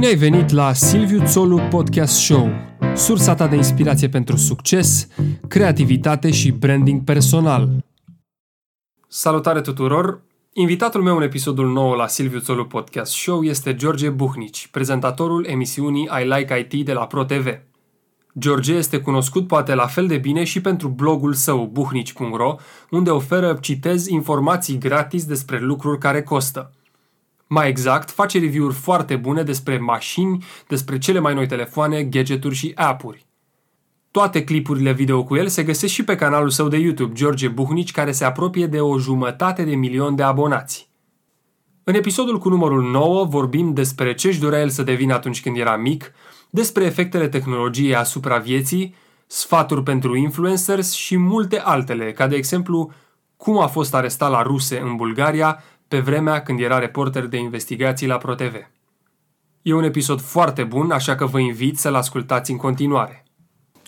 [0.00, 2.50] Bine ai venit la Silviu Țolu Podcast Show,
[2.94, 5.08] sursa ta de inspirație pentru succes,
[5.48, 7.68] creativitate și branding personal.
[9.08, 10.22] Salutare tuturor!
[10.52, 16.08] Invitatul meu în episodul nou la Silviu Țolu Podcast Show este George Buhnici, prezentatorul emisiunii
[16.22, 17.46] I Like IT de la ProTV.
[18.38, 22.54] George este cunoscut poate la fel de bine și pentru blogul său buhnici.ro,
[22.90, 26.72] unde oferă, citez, informații gratis despre lucruri care costă–
[27.52, 32.72] mai exact, face review-uri foarte bune despre mașini, despre cele mai noi telefoane, gadgeturi și
[32.74, 33.26] app-uri.
[34.10, 37.90] Toate clipurile video cu el se găsesc și pe canalul său de YouTube, George Buhnici,
[37.90, 40.88] care se apropie de o jumătate de milion de abonați.
[41.84, 45.56] În episodul cu numărul 9 vorbim despre ce își dorea el să devină atunci când
[45.56, 46.12] era mic,
[46.50, 48.94] despre efectele tehnologiei asupra vieții,
[49.26, 52.92] sfaturi pentru influencers și multe altele, ca de exemplu
[53.36, 58.06] cum a fost arestat la ruse în Bulgaria pe vremea când era reporter de investigații
[58.06, 58.54] la ProTV.
[59.62, 63.24] E un episod foarte bun, așa că vă invit să-l ascultați în continuare.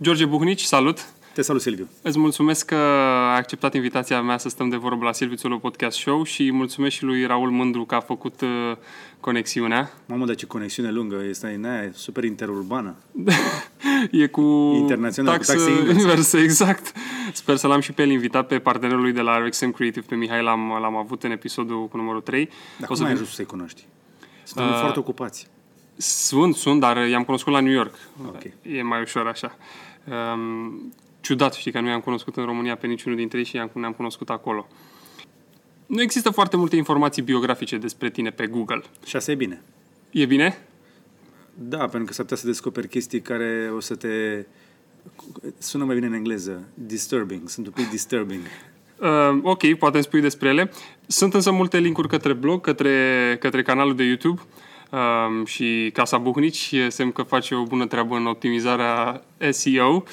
[0.01, 1.07] George Buhnici, salut!
[1.33, 1.89] Te salut, Silviu!
[2.03, 5.99] Îți mulțumesc că ai acceptat invitația mea să stăm de vorbă la Silviu Țolo Podcast
[5.99, 8.77] Show și mulțumesc și lui Raul Mândru că a făcut uh,
[9.21, 9.91] conexiunea.
[10.07, 11.23] Mamă, dar ce conexiune lungă!
[11.29, 12.95] Este aia, super interurbană.
[14.11, 14.41] e cu
[14.77, 16.93] Internațional, taxă, cu taxe inversă, exact.
[17.33, 20.15] Sper să l-am și pe el invitat pe partenerul lui de la RXM Creative, pe
[20.15, 22.45] Mihai, l-am, l-am avut în episodul cu numărul 3.
[22.45, 23.87] Dar o cum să ai ajuns să-i cunoști?
[24.43, 25.49] Sunt uh, foarte ocupați.
[25.97, 27.95] Sunt, sunt, dar i-am cunoscut la New York.
[28.27, 28.55] Okay.
[28.63, 29.57] E mai ușor așa.
[30.35, 33.93] Um, ciudat, știi, că nu i-am cunoscut în România pe niciunul dintre ei și ne-am
[33.93, 34.69] cunoscut acolo.
[35.87, 38.83] Nu există foarte multe informații biografice despre tine pe Google.
[39.07, 39.63] Și asta e bine.
[40.11, 40.59] E bine?
[41.55, 44.47] Da, pentru că s-ar putea să descoperi chestii care o să te...
[45.59, 46.65] Sună mai bine în engleză.
[46.75, 47.49] Disturbing.
[47.49, 48.41] Sunt un pic disturbing.
[49.03, 50.71] Uh, ok, poate îmi spui despre ele.
[51.07, 54.41] Sunt însă multe linkuri către blog, către, către canalul de YouTube
[54.93, 56.75] um, și Casa Buhnici.
[56.89, 60.05] Semn că face o bună treabă în optimizarea SEO.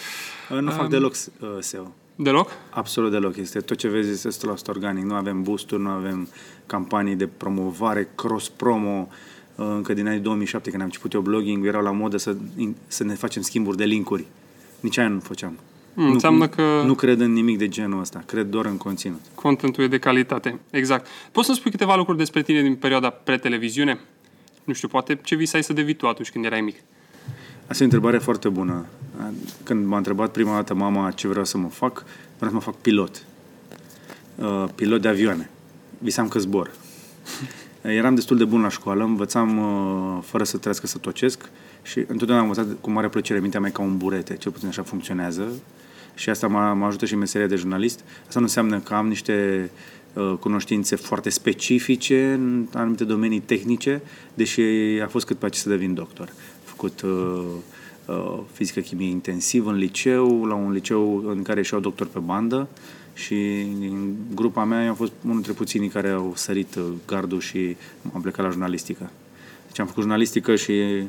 [0.50, 1.94] Uh, nu fac um, deloc uh, SEO.
[2.16, 2.50] Deloc?
[2.70, 3.38] Absolut deloc.
[3.38, 5.04] Este tot ce vezi este 100% organic.
[5.04, 6.28] Nu avem boosturi, nu avem
[6.66, 9.08] campanii de promovare, cross-promo.
[9.56, 12.36] Uh, încă din anii 2007, când am început eu blogging, erau la modă să,
[12.88, 14.26] să ne facem schimburi de linkuri.
[14.80, 15.60] Nici aia nu făceam.
[15.94, 16.82] Mm, nu, înseamnă că...
[16.86, 18.24] Nu cred în nimic de genul ăsta.
[18.26, 19.22] Cred doar în conținut.
[19.36, 20.60] Contentul e de calitate.
[20.70, 21.08] Exact.
[21.32, 24.00] Poți să spui câteva lucruri despre tine din perioada pre-televiziune?
[24.70, 26.76] Nu știu, poate ce visai să devii tu atunci când erai mic?
[27.68, 28.86] Asta e o întrebare foarte bună.
[29.64, 32.04] Când m-a întrebat prima dată mama ce vreau să mă fac,
[32.36, 33.24] vreau să mă fac pilot.
[34.36, 35.50] Uh, pilot de avioane.
[35.98, 36.72] Visam că zbor.
[37.82, 41.50] Eram destul de bun la școală, învățam uh, fără să trească să tocesc
[41.82, 44.84] și întotdeauna am învățat cu mare plăcere mintea mea ca un burete, cel puțin așa
[44.84, 45.52] funcționează
[46.14, 48.00] și asta mă, mă ajută și în meseria de jurnalist.
[48.28, 49.99] Asta nu înseamnă că am niște uh,
[50.40, 54.02] cunoștințe foarte specifice în anumite domenii tehnice,
[54.34, 54.62] deși
[55.04, 56.28] a fost cât pe să devin doctor.
[56.28, 57.46] Am făcut uh,
[58.06, 62.68] uh, fizică chimie intensiv în liceu, la un liceu în care și-au doctor pe bandă
[63.14, 67.40] și în grupa mea eu am fost unul dintre puținii care au sărit uh, gardul
[67.40, 67.76] și
[68.14, 69.10] am plecat la jurnalistică.
[69.68, 71.04] Deci am făcut jurnalistică și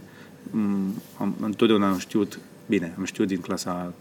[0.55, 2.38] um, am, întotdeauna am știut,
[2.69, 3.94] bine, am știut din clasa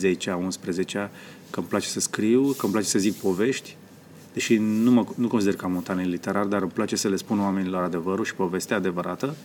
[0.00, 1.10] 10-a, 11-a
[1.50, 3.76] că îmi place să scriu, că îmi place să zic povești,
[4.32, 7.16] deși nu, mă, nu consider că am un talent literar, dar îmi place să le
[7.16, 9.36] spun oamenilor adevărul și povestea adevărată.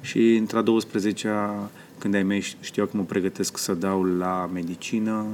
[0.00, 5.26] Și într-a 12-a, când ai mei știau că mă pregătesc să dau la medicină,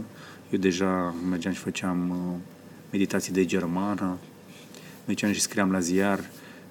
[0.51, 2.41] eu deja mergeam și făceam uh,
[2.91, 4.17] meditații de germană,
[5.07, 6.19] mergeam și scriam la ziar,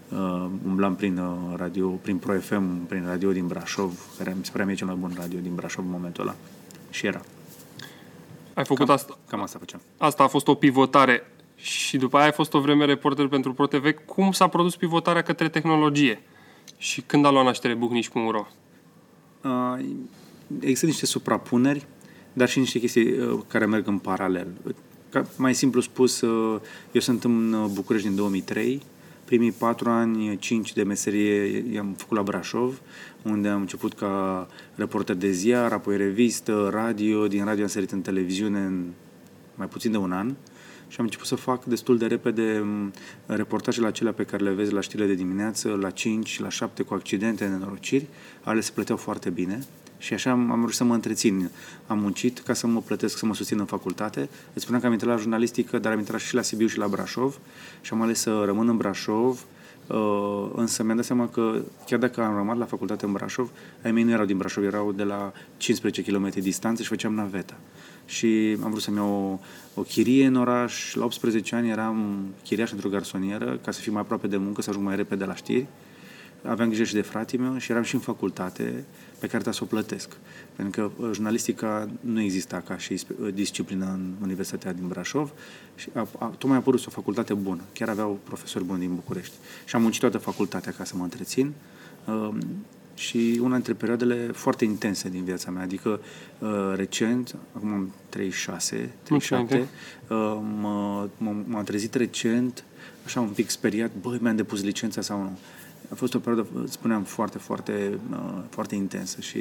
[0.09, 4.51] uh, umblam prin uh, radio, prin Pro FM, prin radio din Brașov, care mi se
[4.51, 6.35] părea mie cel mai bun radio din Brașov în momentul ăla.
[6.89, 7.21] Și era.
[8.53, 9.17] Ai făcut cam, asta?
[9.27, 9.81] Cam asta făceam.
[9.97, 11.23] Asta a fost o pivotare
[11.63, 13.91] și după aia ai fost o vreme reporter pentru ProTV.
[14.05, 16.21] Cum s-a produs pivotarea către tehnologie?
[16.77, 18.45] Și când a luat naștere Buhnici.ro?
[19.41, 19.85] Uh,
[20.59, 21.85] există niște suprapuneri,
[22.33, 24.47] dar și niște chestii uh, care merg în paralel.
[25.09, 26.59] Ca, mai simplu spus, uh,
[26.91, 28.81] eu sunt în uh, București din 2003,
[29.25, 32.81] primii patru ani, cinci de meserie i-am făcut la Brașov,
[33.21, 38.01] unde am început ca reporter de ziar, apoi revistă, radio, din radio am sărit în
[38.01, 38.91] televiziune în
[39.55, 40.27] mai puțin de un an.
[40.27, 40.35] Uh,
[40.93, 42.93] și am început să fac destul de repede mm,
[43.25, 46.93] reportajele acelea pe care le vezi la știrile de dimineață, la 5, la 7 cu
[46.93, 48.05] accidente, nenorociri,
[48.43, 49.63] ale se plăteau foarte bine
[49.97, 51.49] și așa am, am reușit să mă întrețin.
[51.87, 54.29] Am muncit ca să mă plătesc, să mă susțin în facultate.
[54.53, 56.87] Îți spuneam că am intrat la jurnalistică, dar am intrat și la Sibiu și la
[56.87, 57.39] Brașov
[57.81, 59.45] și am ales să rămân în Brașov,
[59.87, 63.49] Uh, însă mi-am dat seama că chiar dacă am rămas la facultate în Brașov,
[63.83, 67.57] ai mei nu erau din Brașov, erau de la 15 km distanță și făceam naveta
[68.05, 69.39] și am vrut să-mi iau
[69.75, 70.93] o, o chirie în oraș.
[70.93, 74.69] La 18 ani eram chiriaș într-o garsonieră ca să fiu mai aproape de muncă, să
[74.69, 75.65] ajung mai repede la știri.
[76.43, 78.63] aveam grijă și de frații meu și eram și în facultate
[79.23, 80.17] pe care trebuie să o plătesc.
[80.55, 85.31] Pentru că uh, jurnalistica nu exista ca și uh, disciplină în Universitatea din Brașov
[85.75, 87.61] și a, a, tocmai a apărut o facultate bună.
[87.73, 89.33] Chiar aveau profesori buni din București.
[89.65, 91.53] Și am muncit toată facultatea ca să mă întrețin.
[92.05, 92.29] Uh,
[92.95, 95.63] și una dintre perioadele foarte intense din viața mea.
[95.63, 95.99] Adică,
[96.39, 99.67] uh, recent, acum am 36, 37,
[100.07, 101.07] uh, mă,
[101.45, 102.63] m-am trezit recent,
[103.05, 105.37] așa un pic speriat, băi, mi-am depus licența sau nu.
[105.91, 109.39] A fost o perioadă, spuneam, foarte, foarte, uh, foarte intensă și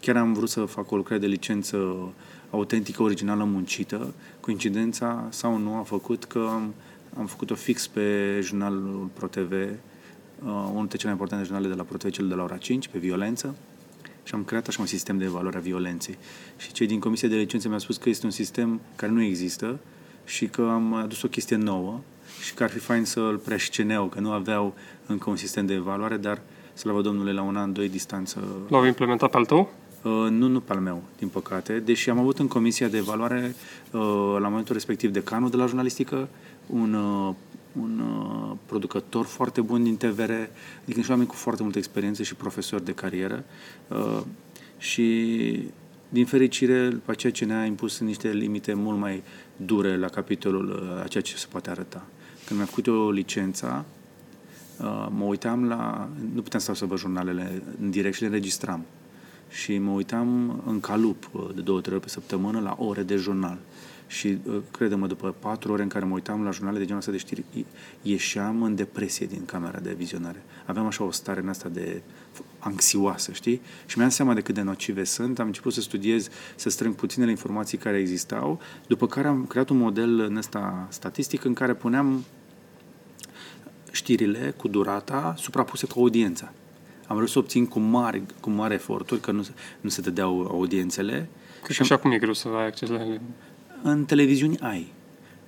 [0.00, 2.12] chiar am vrut să fac o lucrare de licență
[2.50, 4.14] autentică, originală, muncită.
[4.40, 6.74] Coincidența sau nu a făcut că am,
[7.18, 9.68] am făcut-o fix pe jurnalul ProTV, uh,
[10.44, 12.98] unul dintre cele mai importante jurnale de la ProTV, cel de la ora 5, pe
[12.98, 13.54] violență.
[14.22, 16.18] Și am creat așa un sistem de evaluare a violenței.
[16.56, 19.78] Și cei din Comisia de Licență mi-au spus că este un sistem care nu există
[20.24, 22.00] și că am adus o chestie nouă
[22.42, 24.74] și că ar fi fain să-l preasceneau, că nu aveau
[25.06, 26.40] încă un sistem de evaluare, dar,
[26.74, 28.44] slavă Domnului, la un an, doi distanță...
[28.68, 29.72] L-au implementat pe al tău?
[30.02, 33.54] Uh, nu, nu pe al meu, din păcate, deși am avut în comisia de evaluare,
[33.90, 36.28] uh, la momentul respectiv, decanul de la jurnalistică,
[36.66, 37.34] un, uh,
[37.80, 40.32] un uh, producător foarte bun din TVR,
[40.82, 43.44] adică și oameni cu foarte multă experiență și profesori de carieră.
[43.88, 44.20] Uh,
[44.78, 45.68] și,
[46.08, 49.22] din fericire, după ceea ce ne-a impus niște limite mult mai
[49.56, 52.06] dure la capitolul uh, a ceea ce se poate arăta.
[52.46, 53.84] Când mi-am făcut o licența,
[54.80, 56.08] uh, mă uitam la...
[56.34, 58.84] Nu puteam să văd jurnalele în direct și le înregistram.
[59.48, 63.16] Și mă uitam în calup uh, de două, trei ori pe săptămână la ore de
[63.16, 63.58] jurnal.
[64.10, 64.38] Și,
[64.70, 67.44] credem după patru ore în care mă uitam la jurnale de genul ăsta de știri,
[68.02, 70.42] ieșeam în depresie din camera de vizionare.
[70.66, 72.02] Aveam așa o stare în asta de
[72.58, 73.60] anxioasă, știi?
[73.86, 77.30] Și mi-am seama de cât de nocive sunt, am început să studiez, să strâng puținele
[77.30, 82.24] informații care existau, după care am creat un model în ăsta statistic în care puneam
[83.90, 86.52] știrile cu durata suprapuse cu audiența.
[87.06, 89.46] Am vrut să obțin cu mare, cu mare eforturi, că nu,
[89.80, 91.28] nu se dădeau audiențele.
[91.62, 93.20] Că și așa cum e greu să ai acces la ele.
[93.82, 94.92] În televiziuni ai.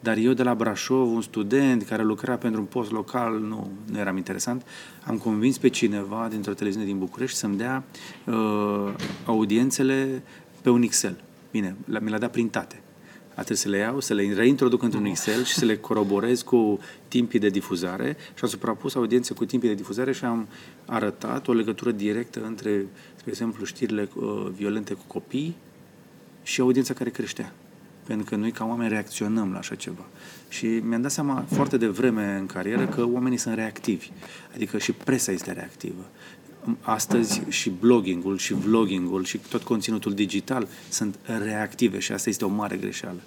[0.01, 3.99] Dar eu de la Brașov, un student care lucra pentru un post local, nu, nu
[3.99, 4.67] eram interesant,
[5.07, 7.85] am convins pe cineva dintr-o televiziune din București să-mi dea
[8.27, 8.95] uh,
[9.25, 10.23] audiențele
[10.63, 11.21] pe un Excel.
[11.51, 12.83] Bine, mi le-a dat printate.
[13.29, 16.79] A trebuit să le iau, să le reintroduc într-un Excel și să le coroborez cu
[17.09, 20.49] timpii de difuzare și am suprapus audiențe cu timpii de difuzare și am
[20.87, 25.57] arătat o legătură directă între, spre exemplu, știrile uh, violente cu copii
[26.43, 27.53] și audiența care creștea
[28.07, 30.05] pentru că noi ca oameni reacționăm la așa ceva.
[30.49, 34.11] Și mi-am dat seama foarte devreme în carieră că oamenii sunt reactivi,
[34.55, 36.11] adică și presa este reactivă.
[36.81, 42.49] Astăzi și bloggingul și vloggingul și tot conținutul digital sunt reactive și asta este o
[42.49, 43.21] mare greșeală.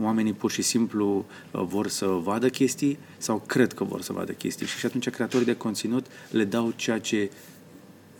[0.00, 4.32] Oamenii pur și simplu uh, vor să vadă chestii sau cred că vor să vadă
[4.32, 7.30] chestii și atunci creatorii de conținut le dau ceea ce,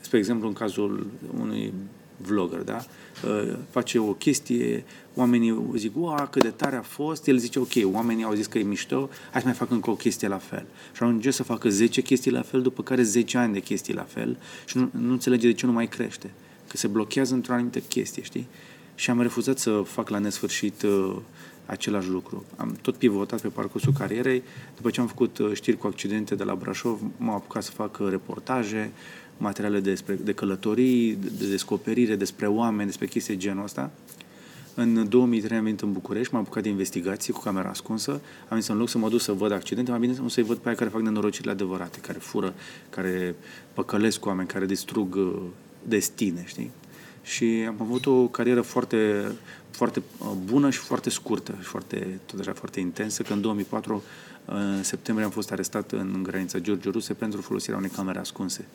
[0.01, 1.07] spre exemplu în cazul
[1.41, 1.73] unui
[2.17, 2.85] vlogger, da?
[3.25, 4.85] Uh, face o chestie,
[5.15, 8.59] oamenii zic, ua, cât de tare a fost, el zice, ok, oamenii au zis că
[8.59, 10.67] e mișto, hai să mai fac încă o chestie la fel.
[10.93, 14.03] Și ajunge să facă 10 chestii la fel, după care 10 ani de chestii la
[14.03, 16.31] fel și nu, nu înțelege de ce nu mai crește.
[16.69, 18.47] Că se blochează într-o anumită chestie, știi?
[18.95, 21.17] Și am refuzat să fac la nesfârșit uh,
[21.67, 22.45] același lucru.
[22.57, 24.43] Am tot pivotat pe parcursul carierei.
[24.77, 27.99] După ce am făcut uh, știri cu accidente de la Brașov, m-am apucat să fac
[28.01, 28.93] uh, reportaje,
[29.37, 33.91] materiale despre, de călătorii, de descoperire despre oameni, despre chestii genul ăsta.
[34.75, 38.11] În 2003 am venit în București, m-am apucat de investigații cu camera ascunsă.
[38.11, 40.69] Am venit în loc să mă duc să văd accidente, am venit să-i văd pe
[40.69, 42.55] aia care fac nenorocirile adevărate, care fură,
[42.91, 43.35] care
[43.73, 45.43] păcălesc oameni, care distrug uh,
[45.89, 46.71] destine, știi?
[47.23, 49.33] Și am avut o carieră foarte,
[49.71, 54.03] foarte uh, bună și foarte scurtă și foarte, tot așa, foarte intensă, că în 2004,
[54.45, 58.67] în septembrie, am fost arestat în granița George Ruse pentru folosirea unei camere ascunse.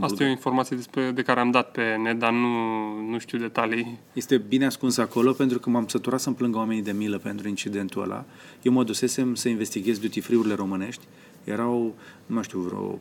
[0.00, 2.48] Asta e o informație despre, de care am dat pe net, dar nu,
[3.10, 3.98] nu știu detalii.
[4.12, 8.02] Este bine ascuns acolo pentru că m-am săturat să-mi plângă oamenii de milă pentru incidentul
[8.02, 8.24] ăla.
[8.62, 11.04] Eu mă dusesem să investighez duty free-urile românești.
[11.44, 11.94] Erau,
[12.26, 12.98] nu mai știu, vreo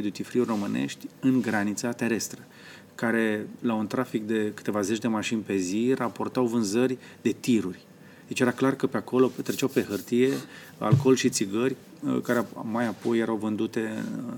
[0.00, 2.46] 14-16 duty free românești în granița terestră
[2.94, 7.86] care la un trafic de câteva zeci de mașini pe zi raportau vânzări de tiruri.
[8.26, 10.32] Deci era clar că pe acolo treceau pe hârtie
[10.78, 14.34] alcool și țigări uh, care mai apoi erau vândute uh,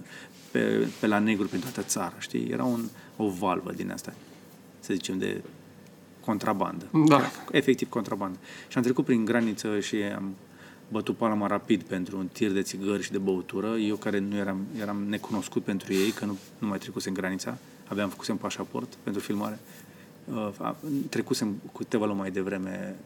[0.50, 2.48] pe, pe la negru prin toată țara, știi?
[2.50, 2.84] Era un,
[3.16, 4.14] o valvă din asta,
[4.80, 5.42] să zicem, de
[6.24, 6.88] contrabandă.
[7.06, 7.30] Da.
[7.50, 8.38] Efectiv contrabandă.
[8.68, 10.34] Și am trecut prin graniță și am
[10.88, 13.76] bătut palma rapid pentru un tir de țigări și de băutură.
[13.76, 18.08] Eu care nu eram, eram necunoscut pentru ei, că nu, nu mai trecusem granița, aveam
[18.08, 19.58] făcusem pașaport pentru filmare.
[20.24, 20.74] Uh,
[21.08, 22.96] trecusem cu câteva luni mai devreme,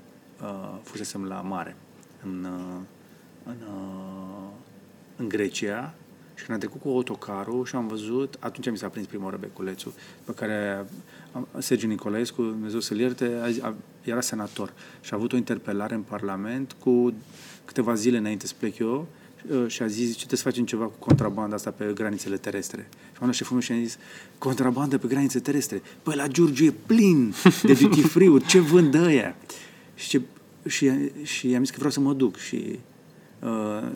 [0.43, 1.77] uh, fusesem la mare,
[2.25, 2.81] în, uh,
[3.45, 4.49] în, uh,
[5.17, 5.95] în Grecia,
[6.43, 9.37] Și când am trecut cu autocarul și am văzut, atunci mi s-a prins prima oară
[9.41, 9.93] beculețul,
[10.25, 10.87] pe care
[11.33, 15.95] am- Sergiu Nicolaescu, Dumnezeu să-l ierte, a- a- era senator și a avut o interpelare
[15.95, 17.15] în Parlament cu
[17.65, 19.07] câteva zile înainte să plec eu
[19.51, 22.89] uh, și a zis, ce trebuie să facem ceva cu contrabanda asta pe granițele terestre.
[22.91, 23.99] Și am luat șeful meu și a zis,
[24.39, 25.83] contrabandă pe granițe terestre?
[26.03, 29.37] Păi la Giurgiu e plin de duty free-uri, ce vând ăia?
[29.95, 30.21] Și, ce,
[30.69, 30.91] și,
[31.23, 32.79] și am zis că vreau să mă duc și
[33.43, 33.89] uh,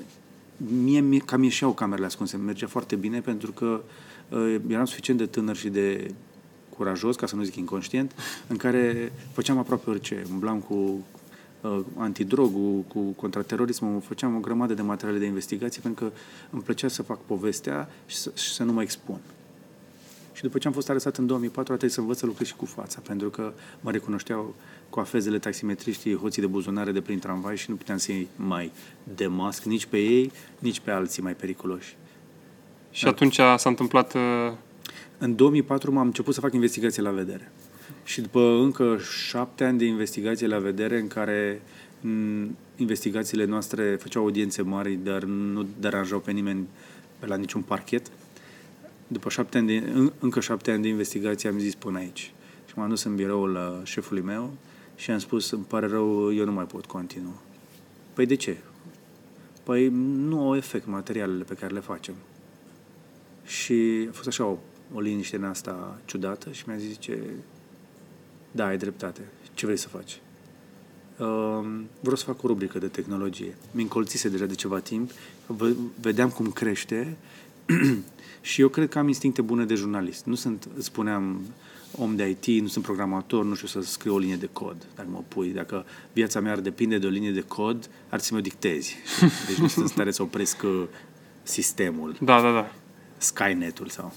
[0.56, 3.80] mie mi- cam ieșeau camerele ascunse, mergea foarte bine pentru că
[4.28, 6.10] uh, eram suficient de tânăr și de
[6.76, 8.12] curajos, ca să nu zic inconștient,
[8.46, 10.26] în care făceam aproape orice.
[10.30, 10.74] Umblam cu
[11.60, 16.12] uh, antidrogul, cu contraterorismul, făceam o grămadă de materiale de investigație pentru că
[16.50, 19.18] îmi plăcea să fac povestea și să, și să nu mă expun.
[20.32, 22.56] Și după ce am fost arestat în 2004, a trebuit să învăț să lucrez și
[22.56, 24.54] cu fața, pentru că mă recunoșteau cu
[24.90, 28.72] afezele taximetriștii, hoții de buzunare de prin tramvai și nu puteam să-i mai
[29.14, 31.96] demasc nici pe ei, nici pe alții mai periculoși.
[32.90, 34.14] Și atunci s-a întâmplat...
[34.14, 34.20] uh,
[35.18, 37.52] În 2004 m-am început să fac investigație la vedere.
[38.04, 41.62] Și după încă șapte ani de investigație la vedere, în care
[42.00, 46.66] m, investigațiile noastre făceau audiențe mari, dar nu deranjau pe nimeni
[47.18, 48.06] pe la niciun parchet,
[49.06, 52.32] după șapte ani de, în, încă șapte ani de investigație am zis până aici.
[52.66, 54.52] Și m-am dus în biroul la șefului meu
[54.96, 57.34] și am spus, îmi pare rău, eu nu mai pot continua.
[58.12, 58.56] Păi de ce?
[59.62, 59.88] Păi
[60.28, 62.14] nu au efect materialele pe care le facem.
[63.44, 64.56] Și a fost așa o,
[64.94, 67.22] o liniște în asta ciudată și mi-a zis, ce
[68.50, 69.20] da, ai dreptate.
[69.54, 70.20] Ce vrei să faci?
[71.18, 73.56] Uh, vreau să fac o rubrică de tehnologie.
[73.70, 75.10] Mi încolțise deja de ceva timp,
[75.46, 77.16] v- vedeam cum crește
[78.40, 80.24] și eu cred că am instincte bune de jurnalist.
[80.24, 81.40] Nu sunt, îți spuneam,
[81.98, 84.86] om de IT, nu sunt programator, nu știu să scriu o linie de cod.
[84.94, 88.28] Dacă mă pui, dacă viața mea ar depinde de o linie de cod, ar să
[88.32, 88.96] mi-o dictezi.
[89.48, 90.82] Deci nu sunt în stare să opresc uh,
[91.42, 92.16] sistemul.
[92.20, 92.72] Da, da, da.
[93.16, 94.12] Skynet-ul sau...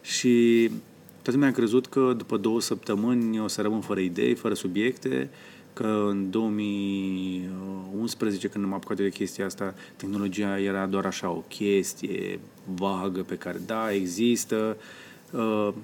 [0.00, 0.70] Și
[1.12, 5.30] toată lumea a crezut că după două săptămâni o să rămân fără idei, fără subiecte,
[5.72, 11.44] că în 2011, când m-am apucat eu de chestia asta, tehnologia era doar așa o
[11.48, 12.40] chestie
[12.74, 14.84] vagă pe care, da, există, uh,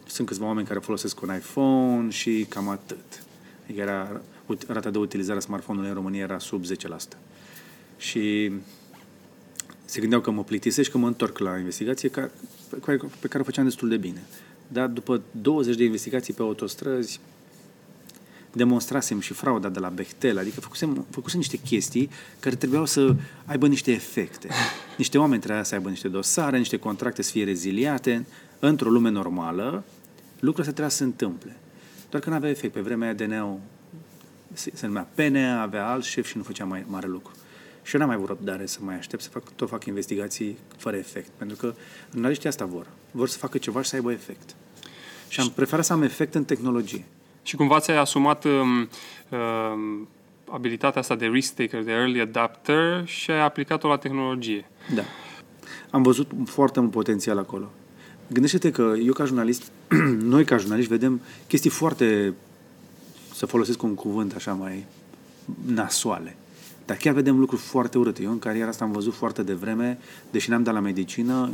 [0.07, 3.23] sunt câțiva oameni care folosesc un iPhone și cam atât.
[3.64, 6.69] Adică era, ut- rata de utilizare a smartphone-ului în România era sub 10%.
[7.97, 8.52] Și
[9.85, 12.30] se gândeau că mă plictisesc și că mă întorc la investigație ca,
[12.71, 14.23] pe, care, pe care o făceam destul de bine.
[14.69, 17.21] Dar după 20 de investigații pe autostrăzi,
[18.52, 23.14] demonstrasem și frauda de la Bechtel, adică făcusem, făcusem niște chestii care trebuiau să
[23.45, 24.49] aibă niște efecte.
[24.97, 28.26] Niște oameni trebuia să aibă niște dosare, niște contracte să fie reziliate.
[28.61, 29.85] Într-o lume normală,
[30.40, 31.57] lucrurile astea trebuia să se întâmple.
[32.11, 32.73] Doar că nu avea efect.
[32.73, 33.59] Pe vremea aia DNA-ul
[34.52, 37.33] se, se numea PNA, avea alt șef și nu făcea mai mare lucru.
[37.83, 40.97] Și eu n-am mai avut răbdare să mai aștept să fac, tot fac investigații fără
[40.97, 41.29] efect.
[41.37, 41.75] Pentru că
[42.12, 42.87] jurnaliștii asta vor.
[43.11, 44.55] Vor să facă ceva și să aibă efect.
[45.29, 47.05] Și am preferat să am efect în tehnologie.
[47.43, 48.88] Și cumva ți-ai asumat um,
[49.31, 50.09] um,
[50.50, 54.71] abilitatea asta de risk taker, de early adapter și ai aplicat-o la tehnologie.
[54.95, 55.02] Da.
[55.90, 57.71] Am văzut foarte mult potențial acolo.
[58.33, 59.63] Gândește-te că eu ca jurnalist,
[60.35, 62.35] noi ca jurnaliști vedem chestii foarte,
[63.35, 64.87] să folosesc un cuvânt așa mai
[65.67, 66.37] nasoale.
[66.87, 68.23] Dar chiar vedem lucruri foarte urâte.
[68.23, 69.99] Eu în cariera asta am văzut foarte devreme,
[70.31, 71.51] deși n-am dat la medicină,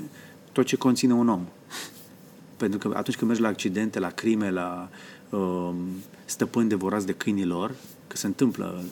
[0.52, 1.46] tot ce conține un om.
[2.56, 4.88] Pentru că atunci când mergi la accidente, la crime, la
[5.30, 5.70] uh,
[6.24, 7.74] stăpâni devorați de câinilor,
[8.06, 8.84] că se întâmplă,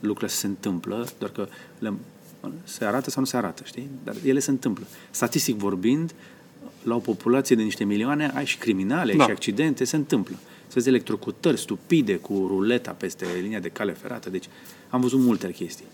[0.00, 1.92] lucrurile se întâmplă, doar că le,
[2.64, 3.88] se arată sau nu se arată, știi?
[4.04, 4.86] Dar ele se întâmplă.
[5.10, 6.14] Statistic vorbind,
[6.82, 9.18] la o populație de niște milioane, ai și criminale, Da.
[9.22, 10.36] ai și accidente, se întâmplă.
[10.66, 14.30] Să vezi electrocutări stupide cu ruleta peste linia de cale ferată.
[14.30, 14.46] Deci
[14.88, 15.84] am văzut multe chestii.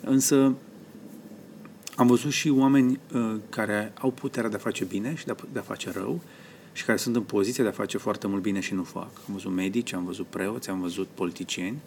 [0.00, 0.54] Însă
[1.96, 5.34] am văzut și oameni uh, care au puterea de a face bine și de a,
[5.52, 6.20] de a face rău
[6.72, 9.10] și care sunt în poziția de a face foarte mult bine și nu fac.
[9.28, 11.78] Am văzut medici, am văzut preoți, am văzut politicieni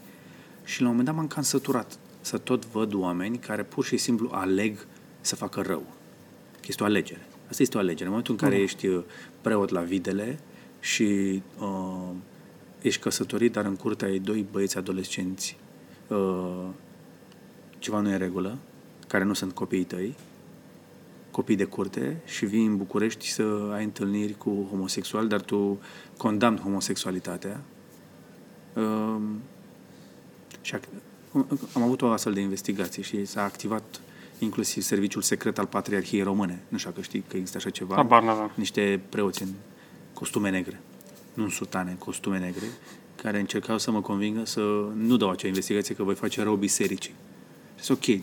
[0.64, 3.98] și la un moment dat m-am cam săturat să tot văd oameni care pur și
[3.98, 4.88] simplu aleg
[5.22, 5.84] să facă rău.
[6.54, 7.28] Că Este o alegere.
[7.50, 8.04] Asta este o alegere.
[8.04, 9.04] În momentul în care ești uh,
[9.42, 10.40] preot la videle
[10.80, 12.10] și uh,
[12.82, 15.58] ești căsătorit, dar în curte ai doi băieți adolescenți,
[16.08, 16.66] uh,
[17.80, 18.58] ceva nu e în regulă,
[19.08, 20.16] care nu sunt copiii tăi,
[21.32, 25.80] copii de curte și vii în București să ai întâlniri cu homosexuali, dar tu
[26.18, 27.62] condamni homosexualitatea.
[28.74, 29.22] Uh,
[30.62, 30.90] și ac-
[31.74, 34.02] am avut o astfel de investigație și s-a activat
[34.40, 36.64] inclusiv serviciul secret al Patriarhiei Române.
[36.68, 37.96] Nu știu dacă știi că există așa ceva.
[37.96, 38.52] Habar n-aveam.
[38.56, 39.50] Niște preoți în
[40.14, 40.82] costume negre,
[41.34, 42.66] nu în sutane, în costume negre,
[43.22, 44.60] care încercau să mă convingă să
[44.96, 47.14] nu dau acea investigație că voi face rău bisericii.
[47.84, 48.22] Și ok,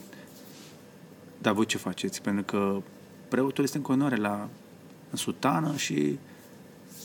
[1.38, 2.22] dar voi ce faceți?
[2.22, 2.82] Pentru că
[3.28, 4.48] preotul este în continuare la,
[5.10, 6.18] în sutană și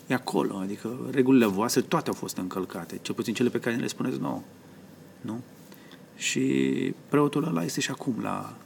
[0.08, 0.56] e acolo.
[0.56, 4.42] Adică regulile voastre toate au fost încălcate, cel puțin cele pe care le spuneți nouă.
[5.22, 5.42] Nu?
[6.16, 6.42] Și
[7.10, 8.58] preotul ăla este și acum la...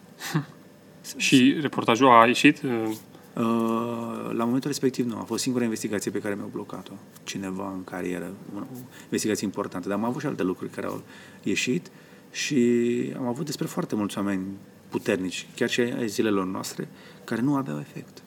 [1.18, 2.62] și reportajul a ieșit?
[2.62, 5.18] Uh, la momentul respectiv nu.
[5.18, 6.94] A fost singura investigație pe care mi-au blocat-o.
[7.24, 8.34] Cineva în carieră.
[8.56, 8.60] O
[9.04, 9.88] investigație importantă.
[9.88, 11.02] Dar am avut și alte lucruri care au
[11.44, 11.92] ieșit
[12.32, 14.44] și am avut despre foarte mulți oameni
[14.90, 16.88] puternici, chiar și ai zilelor noastre,
[17.24, 18.22] care nu aveau efect.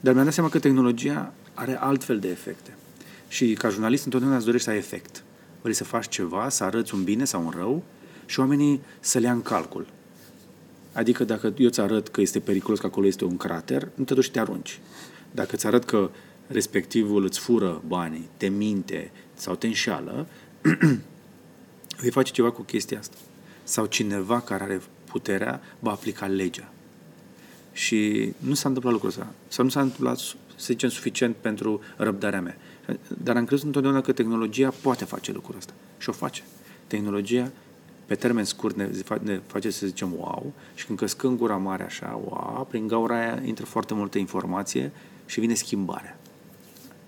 [0.00, 2.76] Dar mi-am dat seama că tehnologia are altfel de efecte.
[3.28, 5.24] Și ca jurnalist întotdeauna îți dorești să ai efect.
[5.60, 7.82] Vrei să faci ceva, să arăți un bine sau un rău
[8.26, 9.86] și oamenii să le ia în calcul.
[10.94, 14.14] Adică dacă eu îți arăt că este periculos că acolo este un crater, nu te
[14.14, 14.80] duci și te arunci.
[15.30, 16.10] Dacă îți arăt că
[16.46, 20.26] respectivul îți fură banii, te minte sau te înșeală,
[22.00, 23.16] vei face ceva cu chestia asta.
[23.64, 26.72] Sau cineva care are puterea va aplica legea.
[27.72, 29.32] Și nu s-a întâmplat lucrul ăsta.
[29.48, 32.56] Sau nu s-a întâmplat, să zicem, suficient pentru răbdarea mea.
[33.22, 35.72] Dar am crezut întotdeauna că tehnologia poate face lucrul ăsta.
[35.98, 36.42] Și o face.
[36.86, 37.52] Tehnologia
[38.06, 38.90] pe termen scurt ne,
[39.22, 43.42] ne face să zicem wow și când căscăm gura mare așa, wow, prin gaura aia
[43.44, 44.92] intră foarte multă informație
[45.26, 46.18] și vine schimbarea.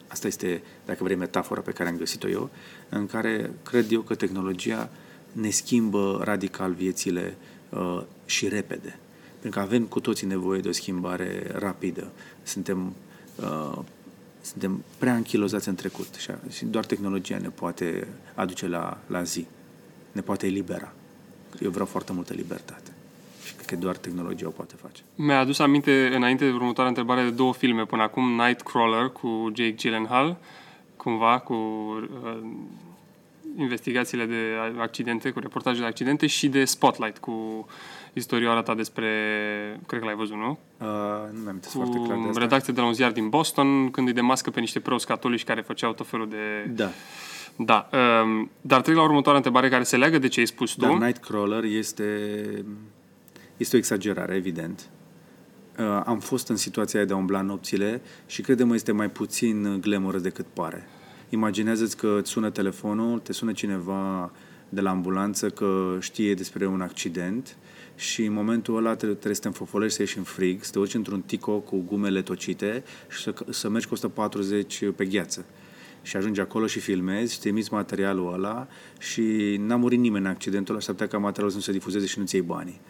[0.06, 2.50] Asta este, dacă vrei, metafora pe care am găsit-o eu,
[2.88, 4.90] în care cred eu că tehnologia
[5.32, 7.36] ne schimbă radical viețile
[7.68, 8.98] uh, și repede.
[9.40, 12.12] Pentru că avem cu toții nevoie de o schimbare rapidă.
[12.42, 12.94] Suntem,
[13.36, 13.78] uh,
[14.40, 19.46] suntem prea închilozați în trecut și, și doar tehnologia ne poate aduce la, la zi
[20.16, 20.92] ne poate elibera.
[21.60, 22.90] Eu vreau foarte multă libertate.
[23.44, 25.02] Și cred că doar tehnologia o poate face.
[25.14, 28.28] Mi-a adus aminte, înainte de următoarea întrebare, de două filme până acum.
[28.28, 30.36] Nightcrawler cu Jake Gyllenhaal,
[30.96, 32.38] cumva cu uh,
[33.58, 34.40] investigațiile de
[34.78, 37.66] accidente, cu reportaje de accidente și de Spotlight cu
[38.12, 39.10] istorioara ta despre,
[39.86, 40.58] cred că l-ai văzut, nu?
[40.78, 40.86] Uh,
[41.32, 42.40] nu mi-am foarte clar de asta.
[42.40, 45.60] redacție de la un ziar din Boston, când îi demască pe niște preoți catolici care
[45.60, 46.70] făceau tot felul de...
[46.74, 46.90] Da
[47.56, 47.88] da,
[48.22, 50.80] um, dar trec la următoarea întrebare care se leagă de ce ai spus tu.
[50.80, 52.04] Dar Nightcrawler este,
[53.56, 54.88] este o exagerare, evident.
[55.78, 60.22] Uh, am fost în situația de a umbla nopțile și credem este mai puțin glamorous
[60.22, 60.88] decât pare.
[61.28, 64.32] Imaginează-ți că îți sună telefonul, te sună cineva
[64.68, 67.56] de la ambulanță că știe despre un accident
[67.94, 70.94] și în momentul ăla trebuie să te înfofolești, să ieși în frig, să te urci
[70.94, 75.44] într-un tico cu gumele tocite și să, să mergi cu 140 pe gheață
[76.06, 78.66] și ajungi acolo și filmezi și trimiți materialul ăla
[78.98, 82.06] și n-a murit nimeni în accidentul ăla și s-ar ca materialul să nu se difuzeze
[82.06, 82.80] și nu-ți iei banii.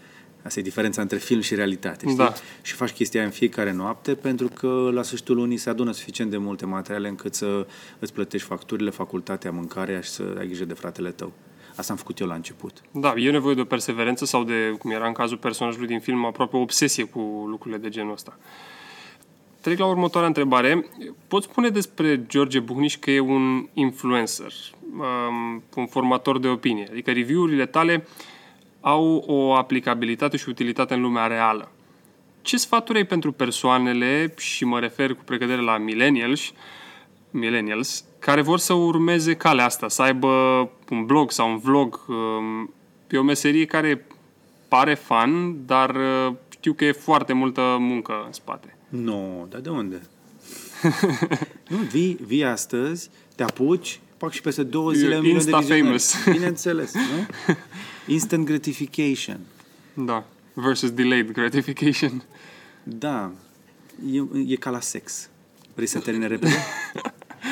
[0.43, 2.17] Asta e diferența între film și realitate, știi?
[2.17, 2.33] Da.
[2.63, 6.37] Și faci chestia în fiecare noapte pentru că la sfârșitul lunii se adună suficient de
[6.37, 7.67] multe materiale încât să
[7.99, 11.33] îți plătești facturile, facultatea, mâncarea și să ai grijă de fratele tău.
[11.77, 12.81] Asta am făcut eu la început.
[12.91, 16.25] Da, e nevoie de o perseverență sau de, cum era în cazul personajului din film,
[16.25, 18.39] aproape o obsesie cu lucrurile de genul ăsta.
[19.67, 20.87] Trec la următoarea întrebare.
[21.29, 24.53] Poți spune despre George Buhniș că e un influencer,
[24.93, 28.07] um, un formator de opinie, adică review-urile tale
[28.81, 31.71] au o aplicabilitate și utilitate în lumea reală.
[32.43, 36.53] Ce sfaturi ai pentru persoanele, și mă refer cu precădere la millennials,
[37.31, 40.29] millennials, care vor să urmeze calea asta, să aibă
[40.91, 42.73] un blog sau un vlog um,
[43.07, 44.07] pe o meserie care
[44.69, 48.76] pare fan, dar uh, știu că e foarte multă muncă în spate.
[48.89, 50.03] Nu, no, dar de unde?
[51.69, 56.15] nu, vii, vii astăzi, te apuci, fac și peste două zile un milion de famous.
[56.31, 57.27] Bineînțeles, nu?
[58.07, 59.41] Instant gratification.
[59.95, 62.23] Da, versus delayed gratification.
[62.83, 63.33] Da,
[64.13, 65.29] e, e ca la sex.
[65.75, 66.55] Vrei să termine repede?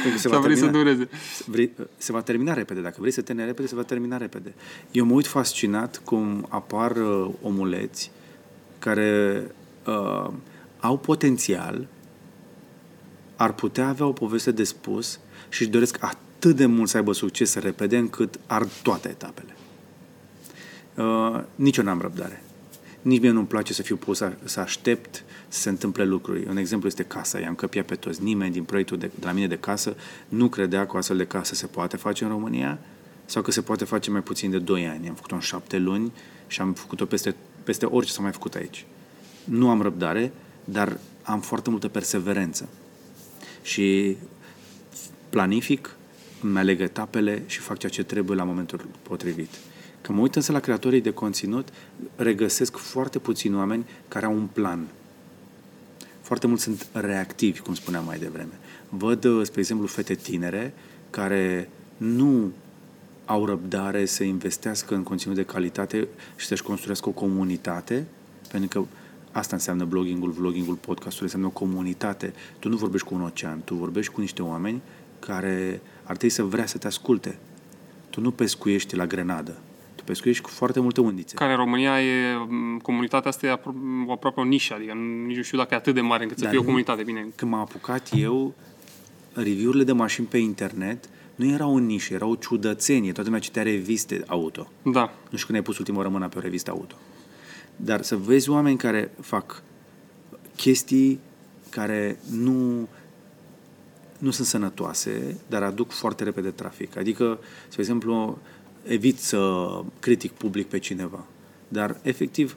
[0.02, 1.08] Pentru se va vrei termina, să dureze.
[1.46, 2.80] Vrei, se va termina repede.
[2.80, 4.54] Dacă vrei să termine repede, se va termina repede.
[4.90, 8.10] Eu mă uit fascinat cum apar uh, omuleți
[8.78, 9.42] care
[9.86, 10.32] uh,
[10.84, 11.86] au potențial,
[13.36, 15.18] ar putea avea o poveste de spus
[15.48, 19.56] și își doresc atât de mult să aibă succes repede încât ard toate etapele.
[20.94, 22.42] Uh, nici eu n-am răbdare.
[23.02, 26.46] Nici mie nu-mi place să fiu pus să, să aștept să se întâmple lucruri.
[26.48, 27.38] Un exemplu este casa.
[27.38, 28.22] I-am căpiat pe toți.
[28.22, 29.96] Nimeni din proiectul de, de la mine de casă
[30.28, 32.78] nu credea că o astfel de casă se poate face în România
[33.24, 35.08] sau că se poate face mai puțin de 2 ani.
[35.08, 36.12] Am făcut-o în 7 luni
[36.46, 38.86] și am făcut-o peste, peste orice s-a mai făcut aici.
[39.44, 40.32] Nu am răbdare,
[40.64, 42.68] dar am foarte multă perseverență.
[43.62, 44.16] Și
[45.28, 45.96] planific,
[46.42, 49.50] îmi aleg etapele și fac ceea ce trebuie la momentul potrivit.
[50.00, 51.68] Când mă uit însă la creatorii de conținut,
[52.16, 54.86] regăsesc foarte puțini oameni care au un plan.
[56.20, 58.58] Foarte mulți sunt reactivi, cum spuneam mai devreme.
[58.88, 60.74] Văd, spre exemplu, fete tinere
[61.10, 62.52] care nu
[63.24, 68.06] au răbdare să investească în conținut de calitate și să-și construiască o comunitate,
[68.50, 68.86] pentru că
[69.34, 72.32] Asta înseamnă bloggingul, vloggingul, podcastul, înseamnă o comunitate.
[72.58, 74.80] Tu nu vorbești cu un ocean, tu vorbești cu niște oameni
[75.18, 77.38] care ar trebui să vrea să te asculte.
[78.10, 79.56] Tu nu pescuiești la grenadă.
[79.94, 81.34] Tu pescuiești cu foarte multe undițe.
[81.34, 85.36] Care în România e, m, comunitatea asta e apro- aproape o nișă, adică nu, nici
[85.36, 87.26] nu știu dacă e atât de mare încât să Dar fie o nu- comunitate, bine.
[87.34, 88.54] Când m-am apucat eu,
[89.32, 93.12] review-urile de mașini pe internet nu erau în nișă, erau o ciudățenie.
[93.12, 94.68] Toată lumea citea reviste auto.
[94.82, 96.94] Da, Nu știu când ai pus ultima oară mâna pe o revistă auto.
[97.76, 99.62] Dar să vezi oameni care fac
[100.56, 101.20] chestii
[101.70, 102.88] care nu,
[104.18, 106.96] nu sunt sănătoase, dar aduc foarte repede trafic.
[106.96, 108.38] Adică, spre exemplu,
[108.82, 109.68] evit să
[110.00, 111.24] critic public pe cineva.
[111.68, 112.56] Dar, efectiv,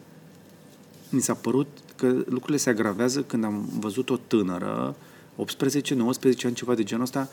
[1.09, 4.95] mi s-a părut că lucrurile se agravează când am văzut o tânără,
[5.35, 7.29] 18, 19 ani, ceva de genul ăsta,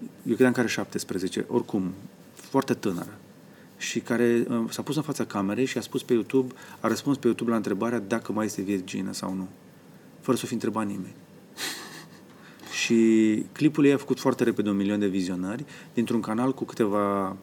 [0.00, 1.92] eu credeam că are 17, oricum,
[2.34, 3.18] foarte tânără
[3.80, 7.16] și care uh, s-a pus în fața camerei și a spus pe YouTube, a răspuns
[7.16, 9.48] pe YouTube la întrebarea dacă mai este virgină sau nu,
[10.20, 11.14] fără să o fi întrebat nimeni.
[12.80, 12.96] și
[13.52, 15.64] clipul ei a făcut foarte repede un milion de vizionări,
[15.94, 17.36] dintr-un canal cu câteva m,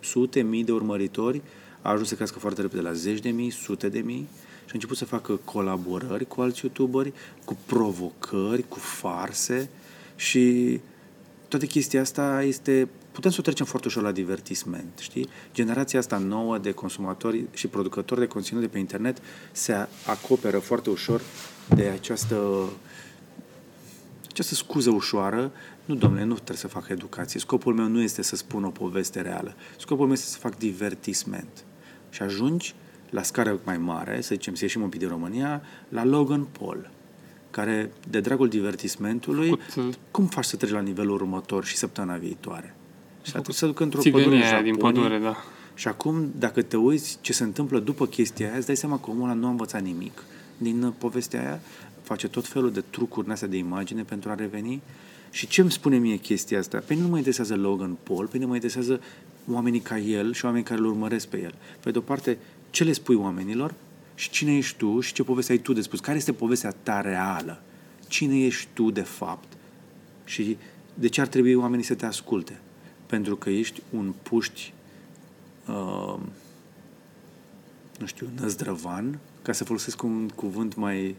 [0.00, 1.42] sute, mii de urmăritori,
[1.82, 4.28] a ajuns să crească foarte repede la zeci de mii, sute de mii
[4.64, 7.12] și a început să facă colaborări cu alți youtuberi,
[7.44, 9.70] cu provocări, cu farse
[10.16, 10.78] și
[11.48, 15.28] toată chestia asta este, putem să o trecem foarte ușor la divertisment, știi?
[15.54, 19.18] Generația asta nouă de consumatori și producători de conținut de pe internet
[19.52, 21.20] se acoperă foarte ușor
[21.74, 22.68] de această
[24.28, 25.52] această scuză ușoară,
[25.84, 27.40] nu, domnule, nu trebuie să fac educație.
[27.40, 29.54] Scopul meu nu este să spun o poveste reală.
[29.78, 31.64] Scopul meu este să fac divertisment.
[32.10, 32.74] Și ajungi
[33.10, 36.90] la scară mai mare, să zicem, să ieșim un pic de România, la Logan Paul,
[37.50, 42.74] care, de dragul divertismentului, Făcut, cum faci să treci la nivelul următor și săptămâna viitoare?
[43.22, 45.00] Și atunci se duc într-o țigănia pădure în aia din Japonia.
[45.02, 45.36] pădure, da.
[45.74, 49.10] Și acum, dacă te uiți ce se întâmplă după chestia aia, îți dai seama că
[49.10, 50.24] omul ăla nu a învățat nimic
[50.56, 51.60] din uh, povestea aia,
[52.02, 54.82] face tot felul de trucuri în astea de imagine pentru a reveni.
[55.30, 56.78] Și ce îmi spune mie chestia asta?
[56.78, 59.00] Pe mine nu mă interesează Logan Paul, pe mine mă interesează
[59.50, 61.54] oamenii ca el și oamenii care îl urmăresc pe el.
[61.80, 62.38] Pe de o parte,
[62.70, 63.74] ce le spui oamenilor
[64.14, 66.00] și cine ești tu și ce poveste ai tu de spus?
[66.00, 67.62] Care este povestea ta reală?
[68.08, 69.52] Cine ești tu de fapt?
[70.24, 70.56] Și
[70.94, 72.60] de ce ar trebui oamenii să te asculte?
[73.10, 74.72] Pentru că ești un puști
[75.68, 76.20] uh,
[77.98, 81.16] nu știu, năzdrăvan, ca să folosesc un cuvânt mai,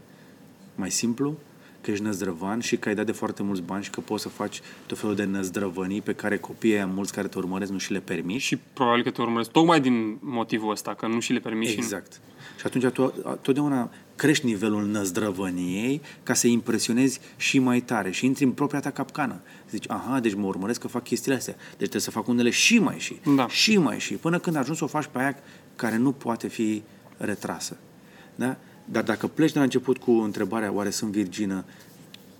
[0.76, 1.38] mai simplu,
[1.82, 4.30] că ești năzdrăvan și că ai dat de foarte mulți bani și că poți să
[4.30, 7.92] faci tot felul de năzdrăvănii pe care copiii aia mulți care te urmăresc nu și
[7.92, 8.44] le permiți.
[8.46, 11.72] Și probabil că te urmăresc tocmai din motivul ăsta, că nu și le permiți.
[11.72, 12.20] și- Exact.
[12.60, 18.26] Și atunci tu a- totdeauna crești nivelul năzdrăvăniei ca să impresionezi și mai tare și
[18.26, 19.42] intri în propria ta capcană.
[19.70, 21.54] Zici, aha, deci mă urmăresc că fac chestiile astea.
[21.56, 23.20] Deci trebuie să fac unele și mai și.
[23.36, 23.48] Da.
[23.48, 24.14] Și mai și.
[24.14, 25.36] Până când ajungi să o faci pe aia
[25.76, 26.82] care nu poate fi
[27.18, 27.78] retrasă.
[28.36, 28.58] Da?
[28.92, 31.66] Dar dacă pleci de la început cu întrebarea, oare sunt virgină,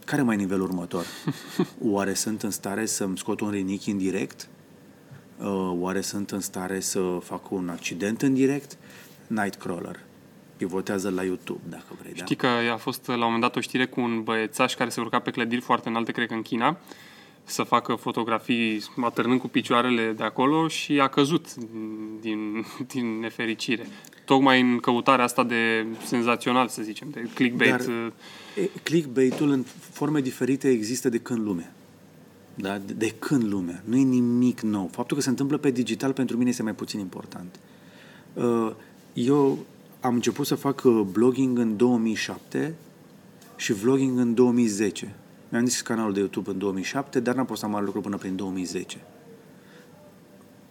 [0.06, 1.06] care mai e nivelul următor?
[1.96, 4.48] Oare sunt în stare să-mi scot un rinichi în direct?
[5.38, 8.78] Uh, oare sunt în stare să fac un accident în direct?
[9.28, 10.00] Nightcrawler.
[10.58, 12.14] Pivotează la YouTube, dacă vrei.
[12.16, 15.02] Știi că a fost la un moment dat o știre cu un băiețaș care se
[15.02, 16.78] urca pe clădiri foarte înalte, cred că în China,
[17.52, 21.56] să facă fotografii atârnând cu picioarele de acolo și a căzut
[22.22, 23.88] din, din nefericire.
[24.26, 27.70] Tocmai în căutarea asta de senzațional, să zicem, de clickbait.
[27.70, 28.12] Dar- Da.
[28.62, 31.74] E, clickbait-ul în forme diferite există de când lumea.
[32.56, 32.78] Da?
[32.78, 33.84] De, de când lumea.
[33.86, 34.90] Nu e nimic nou.
[34.92, 37.60] Faptul că se întâmplă pe digital pentru mine este mai puțin important.
[38.34, 38.72] Uh,
[39.14, 39.58] Eu
[40.02, 42.76] am început să fac uh, blogging în 2007
[43.56, 45.16] și vlogging în 2010.
[45.52, 48.98] Mi-am deschis canalul de YouTube în 2007, dar n-am postat mare lucru până prin 2010.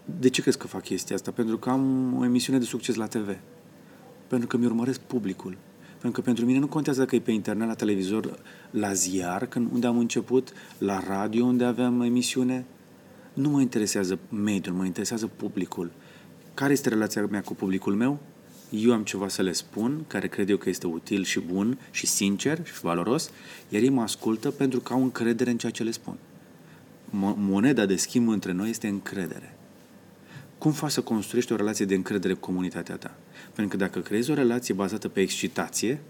[0.04, 1.30] De ce crezi că fac chestia asta?
[1.30, 3.36] Pentru că am o emisiune de succes la TV.
[4.26, 5.56] Pentru că mi urmăresc publicul.
[5.90, 8.38] Pentru că pentru mine nu contează dacă e pe internet, la televizor,
[8.70, 12.64] la ziar, când, unde am început, la radio, unde aveam emisiune.
[13.32, 15.90] Nu mă interesează mediul, mă interesează publicul.
[16.54, 18.18] Care este relația mea cu publicul meu?
[18.70, 22.06] Eu am ceva să le spun, care cred eu că este util și bun și
[22.06, 23.30] sincer și valoros,
[23.68, 26.16] iar ei mă ascultă pentru că au încredere în ceea ce le spun.
[27.09, 29.54] Mo- moneda de schimb între noi este încredere.
[30.59, 33.14] Cum faci să construiești o relație de încredere cu comunitatea ta?
[33.54, 36.00] Pentru că dacă creezi o relație bazată pe excitație,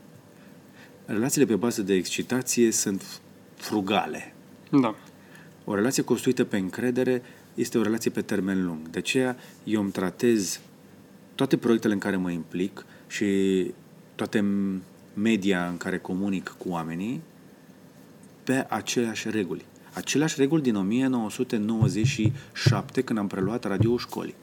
[1.04, 3.20] relațiile pe bază de excitație sunt
[3.56, 4.34] frugale.
[4.70, 4.94] Da.
[5.64, 7.22] O relație construită pe încredere
[7.54, 8.88] este o relație pe termen lung.
[8.88, 10.60] De aceea eu îmi tratez
[11.40, 13.26] toate proiectele în care mă implic și
[14.14, 14.44] toate
[15.14, 17.20] media în care comunic cu oamenii
[18.44, 19.64] pe aceleași reguli.
[19.92, 24.34] Aceleași reguli din 1997 când am preluat radioul școlii.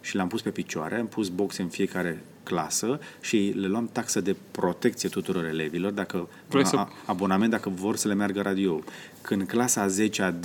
[0.00, 4.20] și le-am pus pe picioare, am pus boxe în fiecare clasă și le luam taxă
[4.20, 8.80] de protecție tuturor elevilor, dacă Vrei să- a, abonament dacă vor să le meargă radio.
[9.20, 10.44] Când clasa a 10-a D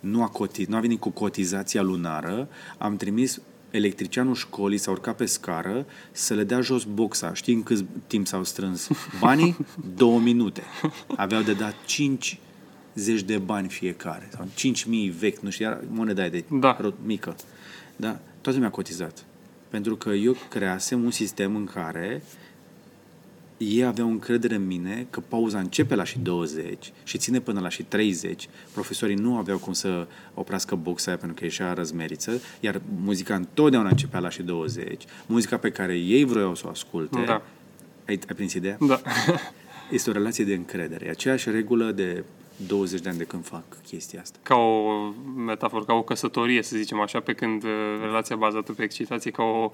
[0.00, 3.40] nu a, cotiz, nu a venit cu cotizația lunară, am trimis
[3.72, 7.34] electricianul școlii s-a urcat pe scară să le dea jos boxa.
[7.34, 8.88] Știi în cât timp s-au strâns
[9.20, 9.56] banii?
[9.96, 10.62] Două minute.
[11.16, 12.38] Aveau de dat 5
[12.94, 14.28] zeci de bani fiecare.
[14.36, 14.46] Sau
[15.10, 16.76] 5.000 vechi, nu știu, era moneda aia de Da.
[16.80, 17.36] ro- mică.
[17.96, 18.10] Da?
[18.40, 19.24] Toată lumea a cotizat.
[19.68, 22.22] Pentru că eu creasem un sistem în care
[23.62, 27.68] ei aveau încredere în mine că pauza începe la și 20 și ține până la
[27.68, 28.48] și 30.
[28.72, 33.88] Profesorii nu aveau cum să oprească boxa aia pentru că ieșea răzmeriță, iar muzica întotdeauna
[33.88, 35.04] începea la și 20.
[35.26, 37.22] Muzica pe care ei vreau să o asculte.
[37.24, 37.42] Da.
[38.08, 38.76] Ai, ai prins ideea?
[38.80, 39.00] Da.
[39.90, 41.06] Este o relație de încredere.
[41.06, 42.24] E aceeași regulă de
[42.66, 44.38] 20 de ani de când fac chestia asta.
[44.42, 47.70] ca o metaforă, ca o căsătorie, să zicem așa, pe când uh,
[48.00, 49.70] relația bazată pe excitație ca o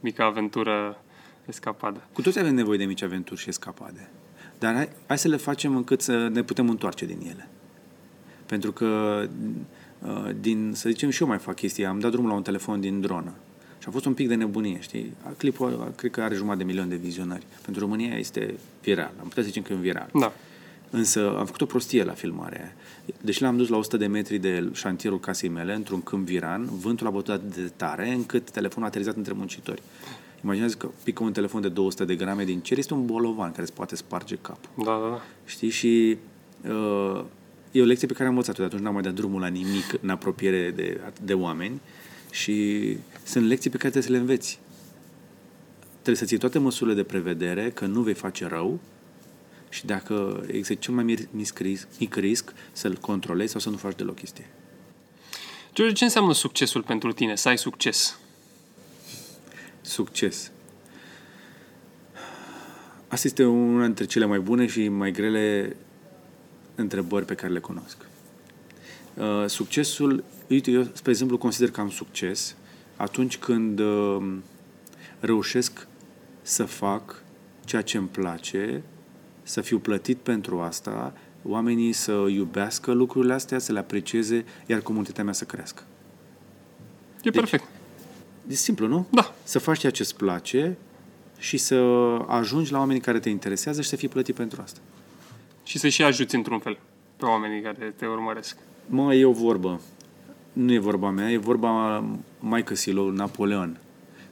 [0.00, 1.02] mică aventură
[1.46, 2.02] escapadă.
[2.12, 4.08] Cu toți avem nevoie de mici aventuri și escapade.
[4.58, 7.48] Dar hai, hai să le facem încât să ne putem întoarce din ele.
[8.46, 9.22] Pentru că,
[9.98, 11.88] uh, din, să zicem, și eu mai fac chestia.
[11.88, 13.32] Am dat drumul la un telefon din dronă.
[13.78, 15.12] Și a fost un pic de nebunie, știi?
[15.36, 17.46] Clipul, cred că are jumătate de milion de vizionări.
[17.62, 19.12] Pentru România este viral.
[19.20, 20.08] Am putea să zicem că e un viral.
[20.12, 20.32] Da.
[20.90, 22.72] Însă am făcut o prostie la filmarea aia.
[23.20, 27.06] Deși l-am dus la 100 de metri de șantierul casei mele, într-un câmp viran, vântul
[27.06, 29.82] a bătut atât de tare încât telefonul a aterizat între muncitori.
[30.44, 33.62] Imaginează că pică un telefon de 200 de grame din cer, este un bolovan care
[33.62, 34.84] îți poate sparge capul.
[34.84, 35.22] Da, da, da.
[35.44, 35.70] Știi?
[35.70, 36.16] Și
[36.68, 37.24] uh,
[37.72, 38.58] e o lecție pe care am învățat-o.
[38.58, 41.80] De atunci n-am mai dat drumul la nimic în apropiere de, de oameni
[42.30, 44.60] și sunt lecții pe care trebuie să le înveți.
[45.90, 48.80] Trebuie să ții toate măsurile de prevedere că nu vei face rău
[49.68, 53.76] și dacă există cel mai mic, mic, risc, mic risc să-l controlezi sau să nu
[53.76, 54.50] faci deloc chestie.
[55.74, 57.36] George, ce înseamnă succesul pentru tine?
[57.36, 58.18] Să ai succes?
[59.82, 60.50] Succes.
[63.08, 65.76] Asta este una dintre cele mai bune și mai grele
[66.74, 67.96] întrebări pe care le cunosc.
[69.14, 72.56] Uh, succesul, uite, eu, spre exemplu, consider că am succes
[72.96, 74.36] atunci când uh,
[75.20, 75.86] reușesc
[76.42, 77.22] să fac
[77.64, 78.82] ceea ce îmi place,
[79.42, 85.24] să fiu plătit pentru asta, oamenii să iubească lucrurile astea, să le aprecieze, iar comunitatea
[85.24, 85.82] mea să crească.
[87.22, 87.64] E perfect.
[88.52, 89.06] E simplu, nu?
[89.10, 89.34] Da.
[89.42, 90.76] Să faci ceea ce îți place
[91.38, 91.74] și să
[92.26, 94.80] ajungi la oamenii care te interesează și să fii plătit pentru asta.
[95.64, 96.78] Și să și ajuți într-un fel
[97.16, 98.56] pe oamenii care te urmăresc.
[98.86, 99.80] Mă, e o vorbă.
[100.52, 102.04] Nu e vorba mea, e vorba
[102.38, 103.80] maică lui Napoleon.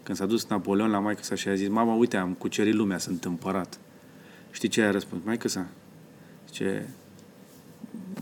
[0.03, 2.99] Când s-a dus Napoleon la maică sa și a zis, mama, uite, am cucerit lumea,
[2.99, 3.79] sunt împărat.
[4.51, 5.23] Știi ce a răspuns?
[5.25, 5.67] Maică sa,
[6.47, 6.95] zice,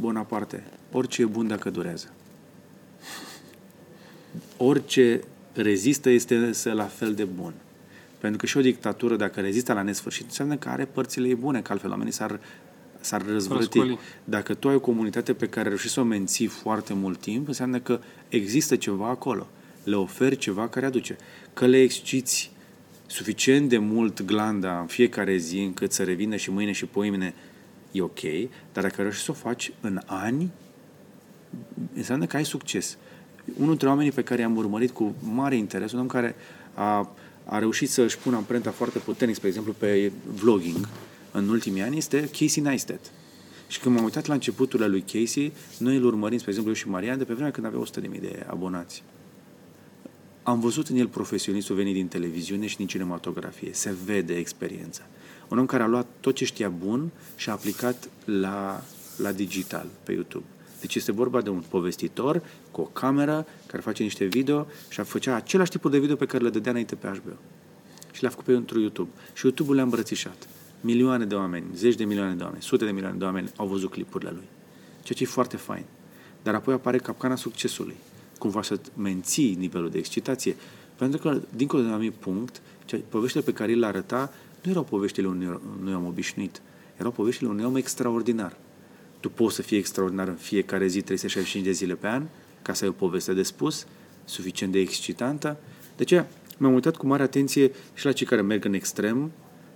[0.01, 2.13] Bonaparte, orice e bun dacă durează.
[4.57, 5.21] Orice
[5.53, 7.53] rezistă este însă la fel de bun.
[8.19, 11.61] Pentru că și o dictatură, dacă rezistă la nesfârșit, înseamnă că are părțile ei bune,
[11.61, 12.41] că altfel oamenii s-ar,
[13.01, 13.79] s-ar răzvrăti.
[13.79, 13.99] Răscoli.
[14.25, 17.79] Dacă tu ai o comunitate pe care reușești să o menții foarte mult timp, înseamnă
[17.79, 19.47] că există ceva acolo.
[19.85, 21.17] Le oferi ceva care aduce.
[21.55, 22.53] Că le exciți
[23.07, 27.35] suficient de mult glanda în fiecare zi încât să revină și mâine și poimine,
[27.93, 28.21] e ok,
[28.73, 30.51] dar dacă reușești să o faci în ani,
[31.95, 32.99] înseamnă că ai succes.
[33.57, 36.35] Unul dintre oamenii pe care i-am urmărit cu mare interes, un om care
[36.75, 37.11] a,
[37.45, 40.89] a reușit să își pună amprenta foarte puternic, spre exemplu, pe vlogging
[41.33, 43.11] în ultimii ani, este Casey Neistat.
[43.67, 46.89] Și când m-am uitat la începuturile lui Casey, noi îl urmărim, spre exemplu, eu și
[46.89, 47.81] Marian, de pe vremea când avea
[48.15, 49.03] 100.000 de abonați.
[50.43, 53.71] Am văzut în el profesionistul venit din televiziune și din cinematografie.
[53.73, 55.03] Se vede experiența.
[55.49, 58.83] Un om care a luat tot ce știa bun și a aplicat la,
[59.17, 60.45] la digital, pe YouTube.
[60.81, 65.03] Deci este vorba de un povestitor cu o cameră care face niște video și a
[65.03, 67.37] făcea același tipul de video pe care le dădea înainte pe HBO.
[68.13, 69.11] Și le-a făcut pe pentru YouTube.
[69.33, 70.49] Și YouTube-ul le-a îmbrățișat.
[70.81, 73.91] Milioane de oameni, zeci de milioane de oameni, sute de milioane de oameni au văzut
[73.91, 74.49] clipurile lui.
[75.03, 75.85] Ceea ce e foarte fain.
[76.43, 77.97] Dar apoi apare capcana succesului.
[78.39, 80.57] Cumva să menții nivelul de excitație.
[80.97, 84.71] Pentru că, dincolo de un anumit punct, cea- poveștile pe care el le arăta nu
[84.71, 86.63] erau poveștile unui, unui om obișnuit.
[86.97, 88.57] Erau poveștile unui om extraordinar.
[89.21, 92.27] Tu poți să fii extraordinar în fiecare zi, 365 de zile pe an,
[92.63, 93.87] ca să ai o poveste de spus,
[94.25, 95.57] suficient de excitantă.
[95.97, 96.29] De aceea
[96.59, 99.31] m-am uitat cu mare atenție și la cei care merg în extrem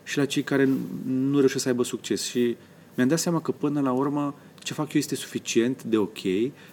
[0.05, 0.69] și la cei care
[1.07, 2.23] nu reușesc să aibă succes.
[2.23, 2.57] Și
[2.95, 6.19] mi-am dat seama că până la urmă ce fac eu este suficient de ok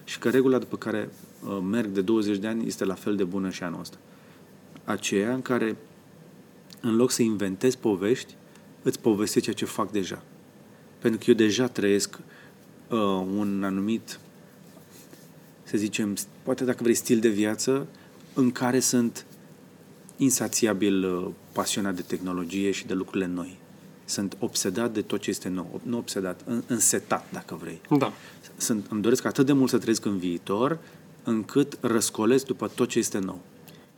[0.04, 1.08] și că regula după care
[1.44, 3.96] uh, merg de 20 de ani este la fel de bună și anul ăsta.
[4.84, 5.76] Aceea în care
[6.80, 8.34] în loc să inventezi povești,
[8.82, 10.22] îți povestești ceea ce fac deja.
[10.98, 12.24] Pentru că eu deja trăiesc uh,
[12.96, 14.18] un anumit,
[15.62, 17.86] să zicem, poate dacă vrei, stil de viață
[18.34, 19.26] în care sunt
[20.16, 23.58] insațiabil uh, pasionat de tehnologie și de lucrurile noi.
[24.04, 25.80] Sunt obsedat de tot ce este nou.
[25.82, 27.80] Nu obsedat, în- însetat, dacă vrei.
[27.98, 28.12] Da.
[28.56, 30.78] Sunt, îmi doresc atât de mult să trăiesc în viitor,
[31.24, 33.40] încât răscolesc după tot ce este nou.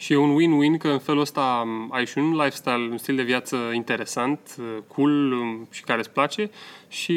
[0.03, 3.17] Și e un win-win că în felul ăsta m, ai și un lifestyle, un stil
[3.17, 6.51] de viață interesant, uh, cool um, și care îți place
[6.89, 7.15] și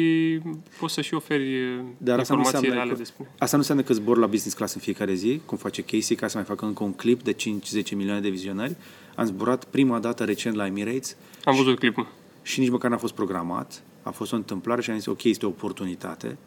[0.78, 3.30] poți să și oferi uh, Dar asta nu, informații înseamnă reale că, despre...
[3.38, 6.28] asta nu înseamnă că zbor la business class în fiecare zi, cum face Casey, ca
[6.28, 7.36] să mai facă încă un clip de 5-10
[7.96, 8.76] milioane de vizionări.
[9.14, 12.06] Am zburat prima dată recent la Emirates Am văzut clipul.
[12.42, 13.82] și nici măcar n-a fost programat.
[14.02, 16.38] A fost o întâmplare și am zis, ok, este o oportunitate.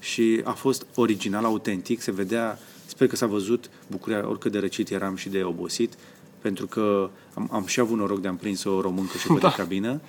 [0.00, 4.90] Și a fost original, autentic, se vedea, sper că s-a văzut bucuria, oricât de răcit
[4.90, 5.92] eram și de obosit,
[6.38, 9.48] pentru că am, am și avut noroc de am prins o româncă și pe Da.
[9.48, 10.00] de cabină,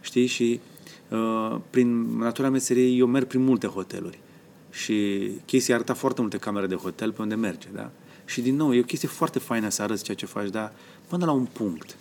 [0.00, 0.60] știi, și
[1.08, 4.18] uh, prin natura meseriei eu merg prin multe hoteluri.
[4.70, 7.90] Și chestia arăta foarte multe camere de hotel pe unde merge, da?
[8.24, 10.72] Și din nou, e o chestie foarte faină să arăți ceea ce faci, dar
[11.08, 11.96] până la un punct.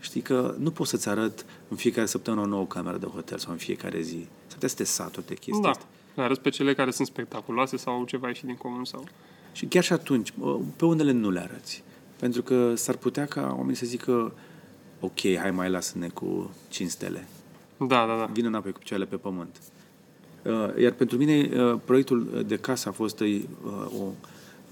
[0.00, 3.52] Știi că nu poți să-ți arăt în fiecare săptămână o nouă cameră de hotel sau
[3.52, 4.26] în fiecare zi.
[4.46, 5.68] S-ar putea să te saturi de chestia Da.
[5.70, 5.84] asta.
[6.14, 9.04] Le arăți pe cele care sunt spectaculoase sau ceva ieșit din comun sau...
[9.52, 11.82] Și chiar și atunci, bă, pe unele nu le arăți.
[12.18, 14.32] Pentru că s-ar putea ca oamenii să zică
[15.00, 17.26] ok, hai mai lasă-ne cu 5 stele.
[17.76, 18.24] Da, da, da.
[18.32, 19.56] Vină înapoi cu picioarele pe pământ.
[20.44, 23.42] Uh, Iar pentru mine uh, proiectul de casă a fost uh,
[24.00, 24.04] o,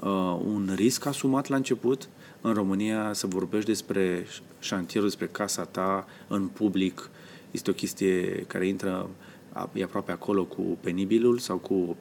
[0.08, 2.08] uh, un risc asumat la început.
[2.40, 4.26] În România să vorbești despre
[4.60, 7.10] șantierul, despre casa ta în public
[7.50, 9.08] este o chestie care intră
[9.52, 11.96] a- e aproape acolo cu penibilul sau cu,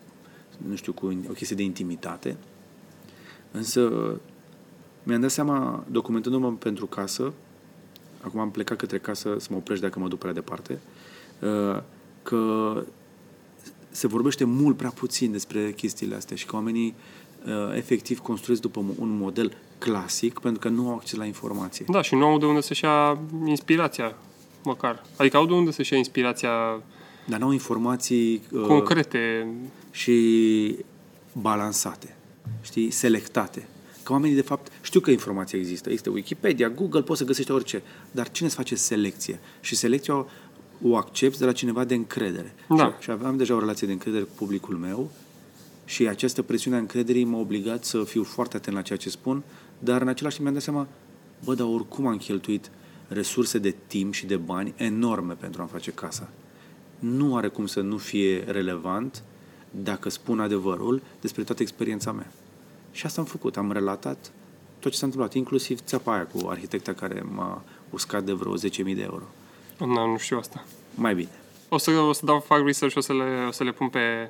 [0.68, 2.38] nu știu, cu o chestie de intimitate.
[3.52, 3.92] Însă
[5.04, 7.34] mi-am dat seama, documentându-mă pentru casă,
[8.22, 10.80] acum am plecat către casă să mă oprești dacă mă duc prea departe,
[11.40, 11.82] uh,
[12.24, 12.84] că
[13.92, 16.96] se vorbește mult prea puțin despre chestiile astea și că oamenii
[17.46, 21.86] uh, efectiv construiesc după un model clasic pentru că nu au acces la informație.
[21.90, 24.16] Da, și nu au de unde să-și ia inspirația,
[24.64, 25.06] măcar.
[25.18, 26.82] Adică au de unde să-și ia inspirația
[27.26, 29.48] Dar nu au informații uh, concrete.
[29.92, 30.76] și
[31.34, 32.16] balansate,
[32.62, 33.68] știi, selectate.
[34.04, 35.90] Că oamenii, de fapt, știu că informația există.
[35.90, 37.82] Există Wikipedia, Google, poți să găsești orice.
[38.12, 39.40] Dar cine îți face selecție?
[39.60, 40.26] Și selecția o,
[40.82, 42.56] o accepti de la cineva de încredere.
[42.78, 42.86] Da.
[42.86, 45.12] Și, și aveam deja o relație de încredere cu publicul meu
[45.86, 49.44] și această presiune a încrederii m-a obligat să fiu foarte atent la ceea ce spun,
[49.80, 50.88] dar în același timp mi-am dat seama,
[51.44, 52.72] bă, dar oricum am cheltuit
[53.08, 56.30] resurse de timp și de bani enorme pentru a-mi face casa.
[57.00, 59.24] Nu are cum să nu fie relevant
[59.72, 62.32] dacă spun adevărul despre toată experiența mea.
[62.92, 64.32] Și asta am făcut, am relatat
[64.80, 68.60] tot ce s-a întâmplat, inclusiv țeapa aia cu arhitecta care m-a uscat de vreo 10.000
[68.96, 69.24] de euro.
[69.78, 70.64] Nu, nu știu asta.
[70.96, 71.30] Mai bine.
[71.70, 73.90] O să, o să dau, fac research și o să le, o să le pun
[73.90, 74.30] pe,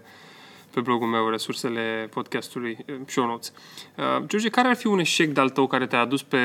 [0.73, 3.53] pe blogul meu, resursele podcastului, eh, show notes.
[3.97, 6.37] Uh, George, care ar fi un eșec de-al tău care te-a adus pe,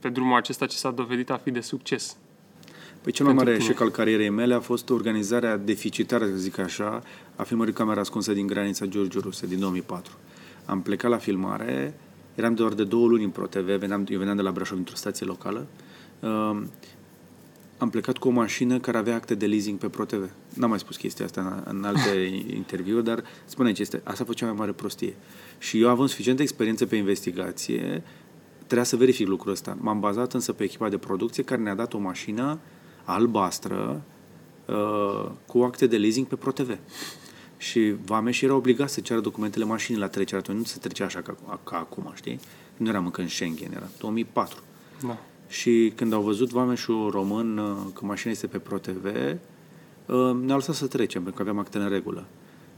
[0.00, 2.16] pe drumul acesta ce s-a dovedit a fi de succes?
[3.02, 3.70] Păi cel mai Pentru mare tine.
[3.70, 7.02] eșec al carierei mele a fost organizarea deficitară, să zic așa,
[7.36, 10.12] a filmării Camera ascunsă din granița George Ruse din 2004.
[10.64, 11.94] Am plecat la filmare,
[12.34, 15.26] eram doar de două luni în ProTV, veneam, eu veneam de la Brașov într-o stație
[15.26, 15.66] locală.
[16.20, 16.62] Uh,
[17.78, 20.30] am plecat cu o mașină care avea acte de leasing pe ProTV.
[20.54, 22.10] N-am mai spus chestia asta în, în alte
[22.62, 25.14] interviuri, dar spune aici, este, asta a fost cea mai mare prostie.
[25.58, 28.02] Și eu având suficientă experiență pe investigație,
[28.56, 29.76] trebuia să verific lucrul ăsta.
[29.80, 32.58] M-am bazat însă pe echipa de producție care ne-a dat o mașină
[33.04, 34.02] albastră
[34.66, 36.78] uh, cu acte de leasing pe ProTV.
[37.62, 40.40] Și vameșii erau obligați să ceară documentele mașinii la trecere.
[40.40, 42.40] Atunci nu se trecea așa ca, ca acum, știi?
[42.76, 44.58] Nu eram încă în Schengen, era 2004.
[45.06, 45.18] Da.
[45.48, 49.34] Și când au văzut vameșul român uh, că mașina este pe ProTV, uh,
[50.16, 52.26] ne-au lăsat să trecem, pentru că aveam actele în regulă.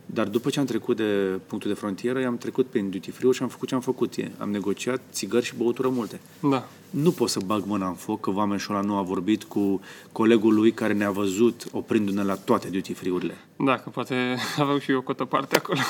[0.07, 3.43] Dar după ce am trecut de punctul de frontieră, i-am trecut prin duty free și
[3.43, 4.15] am făcut ce am făcut.
[4.39, 6.21] Am negociat țigări și băutură multe.
[6.41, 6.69] Da.
[6.91, 9.81] Nu pot să bag mâna în foc că vameșul ăla nu a vorbit cu
[10.13, 13.35] colegul lui care ne-a văzut oprindu-ne la toate duty free-urile.
[13.57, 15.81] Da, că poate aveau și eu o cotă parte acolo.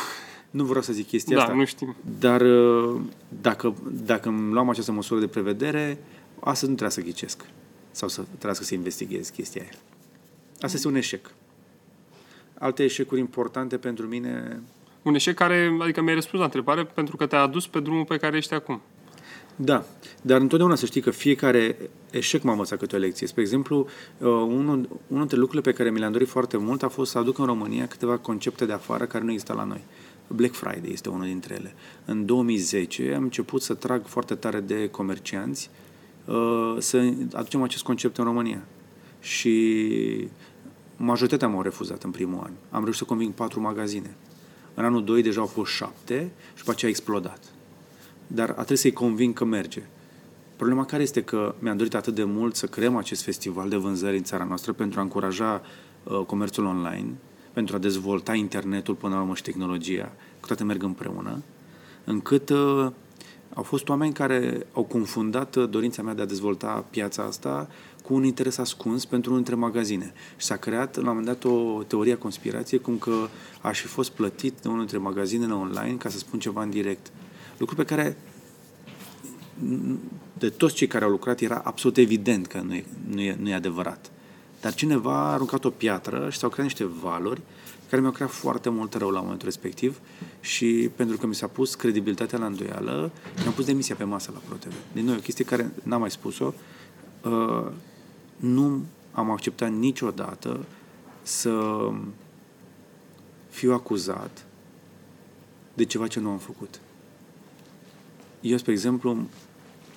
[0.50, 1.54] Nu vreau să zic chestia Da, asta.
[1.54, 1.96] nu știm.
[2.18, 3.00] Dar uh,
[3.42, 3.74] dacă,
[4.04, 5.98] dacă îmi luam această măsură de prevedere,
[6.40, 7.44] astăzi nu trebuia să ghicesc.
[7.90, 9.70] Sau să trebuiască să investighez chestia aia.
[10.60, 11.30] Asta este un eșec.
[12.58, 14.60] Alte eșecuri importante pentru mine...
[15.02, 18.16] Un eșec care, adică mi-ai răspuns la întrebare pentru că te-a adus pe drumul pe
[18.16, 18.80] care ești acum.
[19.56, 19.84] Da,
[20.22, 21.76] dar întotdeauna să știi că fiecare
[22.10, 23.26] eșec m-a învățat câte o lecție.
[23.26, 26.88] Spre exemplu, uh, unul, unul dintre lucrurile pe care mi le-am dorit foarte mult a
[26.88, 29.84] fost să aduc în România câteva concepte de afară care nu există la noi.
[30.26, 31.74] Black Friday este unul dintre ele.
[32.04, 35.70] În 2010 am început să trag foarte tare de comercianți
[36.24, 38.64] uh, să aducem acest concept în România.
[39.20, 40.28] Și
[41.04, 42.52] majoritatea m-au refuzat în primul an.
[42.70, 44.16] Am reușit să conving patru magazine.
[44.74, 47.40] În anul 2 deja au fost șapte și după aceea a explodat.
[48.26, 49.82] Dar a trebuit să-i conving că merge.
[50.56, 54.16] Problema care este că mi-am dorit atât de mult să creăm acest festival de vânzări
[54.16, 55.62] în țara noastră pentru a încuraja
[56.02, 57.14] uh, comerțul online,
[57.52, 61.42] pentru a dezvolta internetul până la urmă și tehnologia, cu toate merg împreună,
[62.04, 62.90] încât uh,
[63.54, 67.68] au fost oameni care au confundat uh, dorința mea de a dezvolta piața asta
[68.06, 70.12] cu un interes ascuns pentru unul dintre magazine.
[70.36, 73.28] Și s-a creat, la un moment dat, o teorie a conspirației, cum că
[73.60, 77.12] aș fi fost plătit de unul dintre magazinele online ca să spun ceva în direct.
[77.58, 78.16] Lucru pe care
[80.38, 83.48] de toți cei care au lucrat era absolut evident că nu e, nu e, nu
[83.48, 84.10] e adevărat.
[84.60, 87.40] Dar cineva a aruncat o piatră și s-au creat niște valori
[87.88, 90.00] care mi-au creat foarte mult rău la momentul respectiv
[90.40, 94.40] și pentru că mi s-a pus credibilitatea la îndoială, mi-am pus demisia pe masă la
[94.48, 94.74] ProTV.
[94.92, 96.54] Din nou, o chestie care n-am mai spus-o,
[97.22, 97.66] uh,
[98.44, 98.82] nu
[99.12, 100.64] am acceptat niciodată
[101.22, 101.90] să
[103.50, 104.46] fiu acuzat
[105.74, 106.80] de ceva ce nu am făcut.
[108.40, 109.18] Eu, spre exemplu,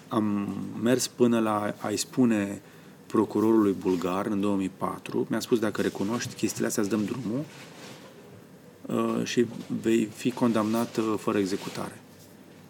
[0.07, 2.61] am mers până la a-i spune
[3.05, 7.43] procurorului bulgar în 2004, mi-a spus dacă recunoști chestiile astea, îți dăm drumul
[8.85, 9.45] uh, și
[9.81, 12.01] vei fi condamnat uh, fără executare.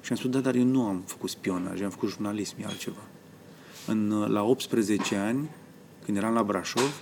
[0.01, 3.01] Și am spus, da, dar eu nu am făcut spionaj, am făcut jurnalism, e altceva.
[3.88, 5.49] În, uh, la 18 ani,
[6.08, 7.01] când eram la Brașov,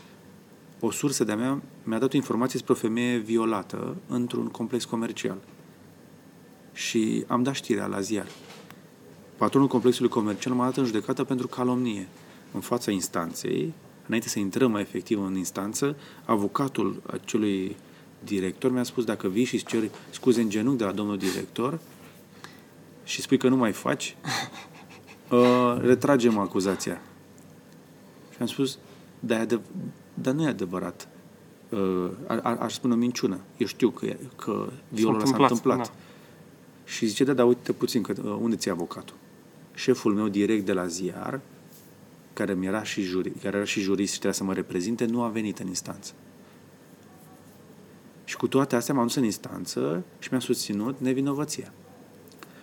[0.80, 5.38] o sursă de-a mea mi-a dat o informație despre o femeie violată într-un complex comercial.
[6.74, 8.28] Și am dat știrea la ziar.
[9.38, 12.08] Patronul complexului comercial m-a dat în judecată pentru calomnie
[12.51, 13.74] în fața instanței,
[14.06, 15.95] înainte să intrăm mai efectiv în instanță,
[16.26, 17.76] avocatul acelui
[18.24, 21.80] director mi-a spus dacă vii și îți ceri scuze în genunchi de la domnul director
[23.03, 24.16] și spui că nu mai faci,
[25.32, 27.01] uh, retragem acuzația.
[28.32, 28.78] Și am spus,
[29.20, 29.66] dar, adev-
[30.13, 31.07] dar nu e adevărat.
[31.70, 33.39] Uh, ar, aș spune o minciună.
[33.57, 35.49] Eu știu că, că violul s-a întâmplat.
[35.49, 35.78] S-a întâmplat.
[35.78, 35.93] Da.
[36.86, 39.16] Și zice, da, dar uite puțin, că, uh, unde ți avocatul?
[39.74, 41.39] Șeful meu direct de la ziar
[42.34, 45.22] care, mi era și juri, care era și jurist și trebuia să mă reprezinte, nu
[45.22, 46.13] a venit în instanță.
[48.24, 51.74] Și cu toate astea m-am dus în instanță și mi-a susținut nevinovăția.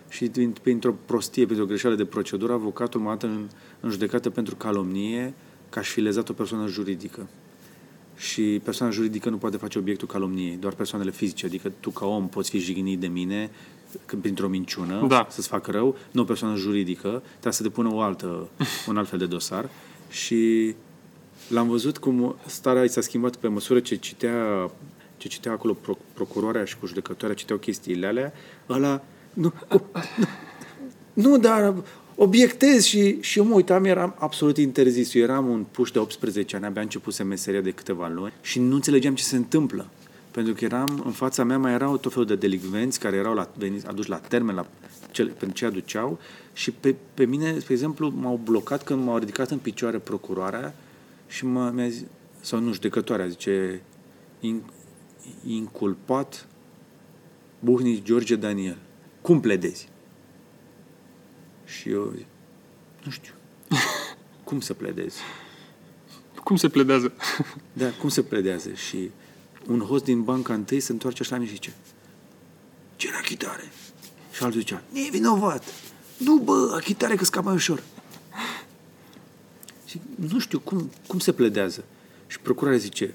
[0.09, 0.31] Și
[0.63, 3.49] printr-o prostie, printr-o greșeală de procedură, avocatul m-a dat în,
[3.81, 5.35] în judecată pentru calomnie
[5.73, 7.27] ca și fi lezat o persoană juridică.
[8.17, 11.47] Și persoana juridică nu poate face obiectul calomniei, doar persoanele fizice.
[11.47, 13.51] Adică tu ca om poți fi jignit de mine
[14.07, 15.27] când printr-o minciună, da.
[15.31, 18.49] să-ți facă rău, nu o persoană juridică, trebuie să depună o altă,
[18.89, 19.69] un alt fel de dosar.
[20.11, 20.75] Și
[21.49, 24.71] l-am văzut cum starea s-a schimbat pe măsură ce citea,
[25.17, 25.77] ce citea acolo
[26.13, 28.33] procuroarea și cu judecătoarea, citeau chestiile alea,
[28.69, 29.87] ăla, nu, nu,
[31.13, 31.75] nu dar
[32.23, 35.15] obiectez și, și eu mă uitam, eram absolut interzis.
[35.15, 38.75] Eu eram un puș de 18 ani, abia început meseria de câteva luni și nu
[38.75, 39.91] înțelegeam ce se întâmplă
[40.31, 43.51] pentru că eram, în fața mea mai erau tot felul de delicvenți care erau la,
[43.59, 44.67] veniți, aduși la termen la
[45.11, 46.19] cele, pentru ce aduceau
[46.53, 50.75] și pe, pe mine, spre exemplu, m-au blocat când m-au ridicat în picioare procuroarea
[51.29, 52.05] și mă, mi-a zis,
[52.41, 53.83] sau nu, judecătoarea, zice,
[54.41, 54.63] in,
[55.47, 56.47] inculpat
[57.61, 58.79] Buhnici George Daniel.
[59.21, 59.89] Cum pledezi?
[61.81, 62.27] Și eu zic,
[63.05, 63.33] nu știu.
[64.49, 65.19] cum să pledezi?
[66.45, 67.13] Cum se pledează?
[67.81, 68.73] da, cum se pledează?
[68.73, 69.11] Și
[69.67, 71.75] un host din banca întâi se întoarce așa la mine și zice
[73.03, 73.73] ce achitare?
[74.33, 75.65] Și altul zicea, nevinovat.
[76.17, 77.83] Nu, bă, achitare că scap mai ușor.
[79.87, 80.01] Și
[80.31, 81.85] nu știu cum, cum se pledează.
[82.27, 83.15] Și procurarea zice,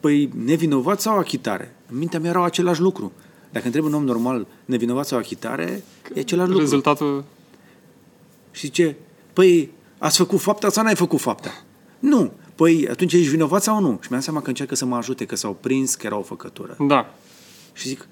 [0.00, 1.76] păi nevinovat sau achitare?
[1.90, 3.12] În mintea mea erau același lucru.
[3.50, 6.64] Dacă întreb un om normal nevinovat sau achitare, e același lucru.
[6.64, 7.24] Rezultatul...
[8.52, 8.96] Și zice,
[9.32, 11.64] păi ați făcut fapta sau n-ai făcut fapta?
[11.98, 12.32] Nu.
[12.54, 13.98] Păi atunci ești vinovat sau nu?
[14.02, 16.76] Și mi-am seama că încearcă să mă ajute, că s-au prins că era o făcătură.
[16.78, 17.14] Da.
[17.72, 18.06] Și zic,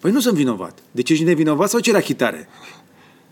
[0.00, 0.78] păi nu sunt vinovat.
[0.90, 2.48] Deci ești nevinovat sau ceri achitare?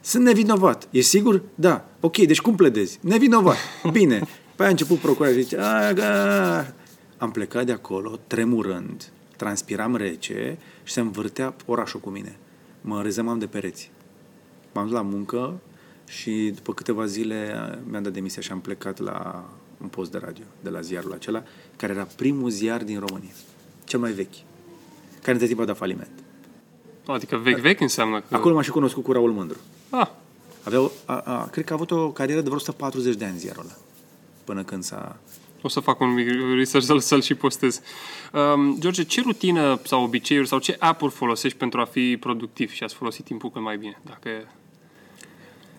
[0.01, 0.89] Sunt nevinovat.
[0.91, 1.43] E sigur?
[1.55, 1.89] Da.
[2.01, 2.99] Ok, deci cum pledezi?
[3.01, 3.57] Nevinovat.
[3.93, 4.23] Bine.
[4.57, 6.75] Păi a început procurarea și zice, aga.
[7.19, 12.37] Am plecat de acolo, tremurând, transpiram rece și se învârtea orașul cu mine.
[12.81, 13.91] Mă rezemam de pereți.
[14.73, 15.61] M-am dus la muncă
[16.19, 17.55] și după câteva zile
[17.91, 19.45] mi-am dat demisia și am plecat la
[19.83, 21.43] un post de radio de la ziarul acela,
[21.77, 23.33] care era primul ziar din România,
[23.85, 24.35] cel mai vechi,
[25.21, 26.11] care între timp a dat faliment.
[27.07, 28.35] Adică vechi-vechi înseamnă că...
[28.35, 29.59] Acolo m-a și cunoscut cu Raul Mândru.
[29.91, 30.09] Ah.
[30.65, 33.63] Avea, a, a, cred că a avut o carieră de vreo 140 de ani ziarul
[33.63, 33.77] ăla,
[34.45, 35.17] până când s-a...
[35.63, 37.81] O să fac un mic research să-l, să și postez.
[38.33, 42.83] Um, George, ce rutină sau obiceiuri sau ce app-uri folosești pentru a fi productiv și
[42.83, 44.01] a-ți folosi timpul cât mai bine?
[44.03, 44.29] Dacă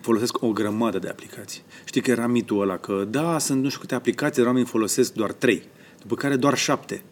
[0.06, 1.62] folosesc o grămadă de aplicații.
[1.84, 5.12] Știi că era mitul ăla că, da, sunt nu știu câte aplicații, dar oamenii folosesc
[5.12, 5.62] doar trei,
[6.00, 7.02] după care doar șapte.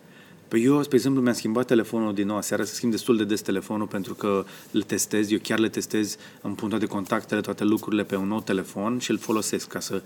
[0.49, 3.41] Păi eu, spre exemplu, mi-am schimbat telefonul din nou seara, să schimb destul de des
[3.41, 8.05] telefonul pentru că îl testez, eu chiar le testez, îmi pun toate contactele, toate lucrurile
[8.05, 10.03] pe un nou telefon și îl folosesc ca să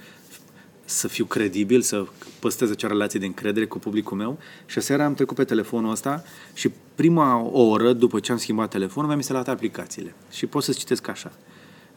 [0.85, 2.07] să fiu credibil, să
[2.39, 6.23] păstrez acea relație de încredere cu publicul meu și seara am trecut pe telefonul ăsta
[6.55, 11.09] și prima oră după ce am schimbat telefonul mi-am instalat aplicațiile și pot să citesc
[11.09, 11.33] așa.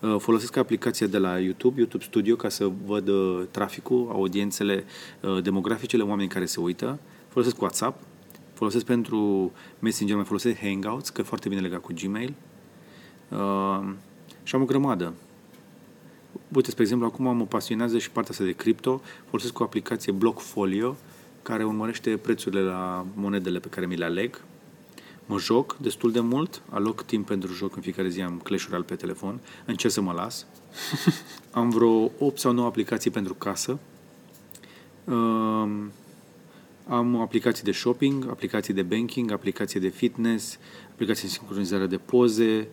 [0.02, 4.84] Uh, folosesc aplicația de la YouTube, YouTube Studio, ca să văd uh, traficul, audiențele
[5.20, 7.00] uh, demograficele, oamenii care se uită.
[7.28, 8.04] Folosesc WhatsApp,
[8.54, 12.34] folosesc pentru Messenger, mai folosesc Hangouts, că e foarte bine legat cu Gmail.
[14.44, 15.14] Și am o grămadă.
[16.56, 19.02] Uite, spre exemplu, acum mă pasionează și partea asta de cripto.
[19.30, 20.96] Folosesc o aplicație Blockfolio,
[21.42, 24.42] care urmărește prețurile la monedele pe care mi le aleg.
[25.26, 28.86] Mă joc destul de mult, aloc timp pentru joc în fiecare zi, am Clash Royale
[28.86, 30.46] pe telefon, încerc să mă las.
[31.52, 33.80] am vreo 8 sau 9 aplicații pentru casă.
[35.04, 35.92] Um,
[36.88, 40.60] am aplicații de shopping, aplicații de banking, aplicații de fitness,
[40.92, 42.68] aplicații de sincronizare de poze,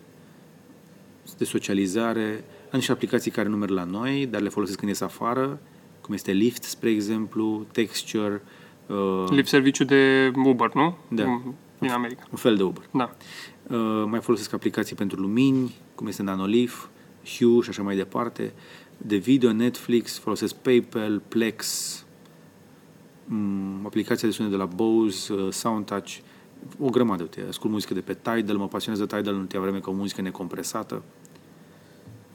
[1.37, 5.01] de socializare, am niște aplicații care nu merg la noi, dar le folosesc când ies
[5.01, 5.59] afară,
[6.01, 8.41] cum este Lyft, spre exemplu, Texture.
[8.87, 9.25] Uh...
[9.29, 10.97] Lyft serviciu de Uber, nu?
[11.07, 11.41] Da.
[11.79, 12.23] Din America.
[12.31, 12.89] Un fel de Uber.
[12.91, 13.15] Da.
[13.67, 16.83] Uh, mai folosesc aplicații pentru lumini, cum este Nanolith,
[17.37, 18.53] Hue și așa mai departe.
[18.97, 22.05] De video, Netflix, folosesc PayPal, Plex,
[23.29, 26.17] um, aplicația de sunet de la Bose, uh, SoundTouch,
[26.79, 27.21] o grămadă.
[27.21, 30.21] Uite, ascult muzică de pe Tidal, mă pasionează Tidal în ultima vreme ca o muzică
[30.21, 31.03] necompresată.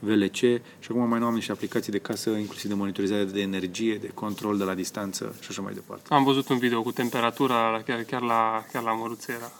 [0.05, 3.97] VLC și acum mai nou am niște aplicații de casă, inclusiv de monitorizare de energie,
[3.97, 6.15] de control de la distanță și așa mai departe.
[6.15, 9.53] Am văzut un video cu temperatura chiar, chiar, la, chiar la măruțe era.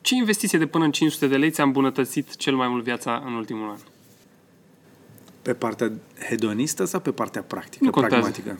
[0.00, 3.32] Ce investiție de până în 500 de lei ți-a îmbunătățit cel mai mult viața în
[3.32, 3.78] ultimul an?
[5.42, 5.92] Pe partea
[6.28, 8.58] hedonistă sau pe partea practică, nu pragmatică?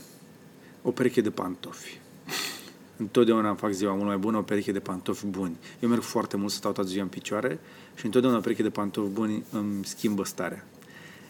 [0.83, 1.99] O pereche de pantofi.
[3.01, 5.57] Întotdeauna îmi fac ziua mult mai bună o pereche de pantofi buni.
[5.81, 7.59] Eu merg foarte mult să stau toată ziua în picioare
[7.95, 10.65] și întotdeauna o pereche de pantofi buni îmi schimbă starea.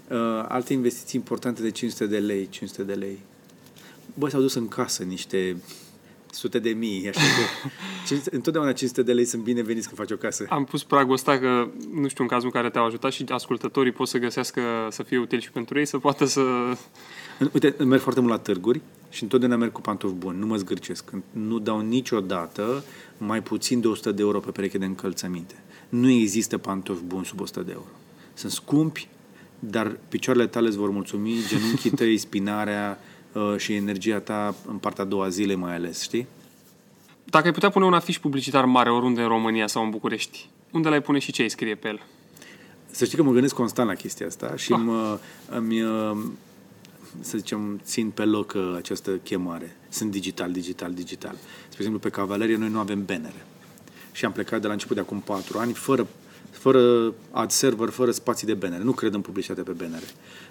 [0.09, 0.17] Uh,
[0.49, 3.19] alte investiții importante de 500 de lei, 500 de lei.
[4.15, 5.57] Bă, s-au dus în casă niște
[6.31, 10.47] sute de mii, așa că întotdeauna 500 de lei sunt bineveniți când faci o casă.
[10.49, 13.93] Am pus pragul ăsta că, nu știu, în cazul în care te-au ajutat și ascultătorii
[13.93, 14.61] pot să găsească
[14.91, 16.43] să fie util și pentru ei, să poată să...
[17.53, 21.11] Uite, merg foarte mult la târguri și întotdeauna merg cu pantofi buni, nu mă zgârcesc.
[21.31, 22.85] Nu dau niciodată
[23.19, 25.55] mai puțin de 100 de euro pe pereche de încălțăminte.
[25.89, 27.91] Nu există pantofi buni sub 100 de euro.
[28.35, 29.09] Sunt scumpi,
[29.59, 32.99] dar picioarele tale îți vor mulțumi, genunchii tăi, spinarea
[33.33, 36.27] uh, și energia ta în partea a doua zile mai ales, știi?
[37.25, 40.89] Dacă ai putea pune un afiș publicitar mare oriunde în România sau în București, unde
[40.89, 42.01] l-ai pune și ce ai scrie pe el?
[42.91, 44.81] Să știi că mă gândesc constant la chestia asta și ah.
[44.85, 45.19] mă,
[45.49, 46.17] îmi, uh,
[47.21, 49.77] să zicem, țin pe loc uh, această chemare.
[49.89, 51.35] Sunt digital, digital, digital.
[51.63, 53.47] Spre exemplu, pe Cavalerie noi nu avem bannere.
[54.13, 56.07] Și am plecat de la început de acum patru ani fără,
[56.51, 58.83] fără ad server, fără spații de bannere.
[58.83, 60.07] Nu cred în publicitate pe bannere.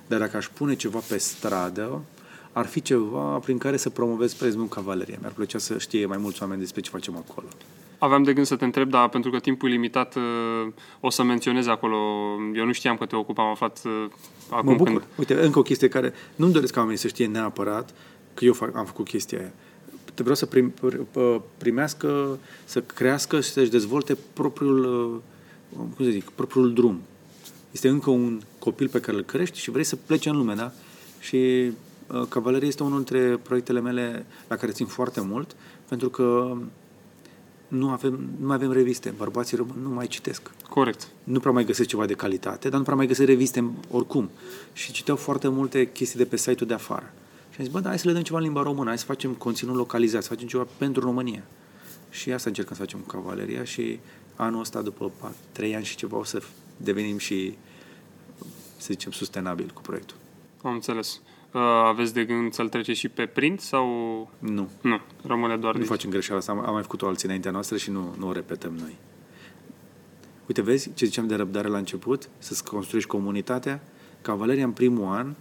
[0.08, 2.02] Dar dacă aș pune ceva pe stradă,
[2.54, 5.18] ar fi ceva prin care să promovez, spre exemplu, Cavaleria.
[5.20, 7.47] Mi-ar plăcea să știe mai mulți oameni despre ce facem acolo.
[7.97, 10.22] Aveam de gând să te întreb, dar pentru că timpul e limitat, uh,
[11.00, 11.95] o să menționez acolo.
[12.56, 14.06] Eu nu știam că te ocupam, am aflat uh,
[14.50, 14.91] acum mă bucur.
[14.91, 15.04] când...
[15.18, 17.93] Uite, încă o chestie care nu-mi doresc ca oamenii să știe neapărat
[18.34, 19.52] că eu fac, am făcut chestia aia.
[20.14, 20.74] Te vreau să prim,
[21.58, 24.84] primească, să crească și să-și dezvolte propriul,
[25.74, 27.02] uh, cum să zic, propriul drum.
[27.72, 30.72] Este încă un copil pe care îl crești și vrei să plece în lume, da?
[31.20, 31.72] Și
[32.30, 35.55] Cavaleria este unul dintre proiectele mele la care țin foarte mult,
[35.88, 36.57] pentru că
[37.68, 39.14] nu, avem, nu mai avem reviste.
[39.18, 40.51] Bărbații români nu mai citesc.
[40.70, 41.07] Corect.
[41.24, 44.30] Nu prea mai găsesc ceva de calitate, dar nu prea mai găsesc reviste oricum.
[44.74, 47.14] Și citeau foarte multe chestii de pe site-ul de afară.
[47.49, 49.05] Și am zis, bă, da, hai să le dăm ceva în limba română, hai să
[49.05, 51.43] facem conținut localizat, să facem ceva pentru România.
[52.10, 53.99] Și asta încercăm să facem cu Cavaleria și
[54.36, 55.12] anul ăsta, după
[55.51, 56.41] trei ani și ceva, o să
[56.78, 57.57] devenim și,
[58.78, 60.16] să zicem, sustenabil cu proiectul.
[60.62, 61.22] Am înțeles.
[61.54, 63.88] Uh, aveți de gând să-l treceți și pe print sau...
[64.39, 64.70] Nu.
[64.82, 67.91] Nu, rămâne doar Nu facem greșeala asta, am, am mai făcut-o alții înaintea noastră și
[67.91, 68.95] nu, nu o repetăm noi.
[70.47, 72.30] Uite, vezi ce ziceam de răbdare la început?
[72.38, 73.82] Să-ți construiești comunitatea.
[74.22, 75.34] Cavaleria în primul an,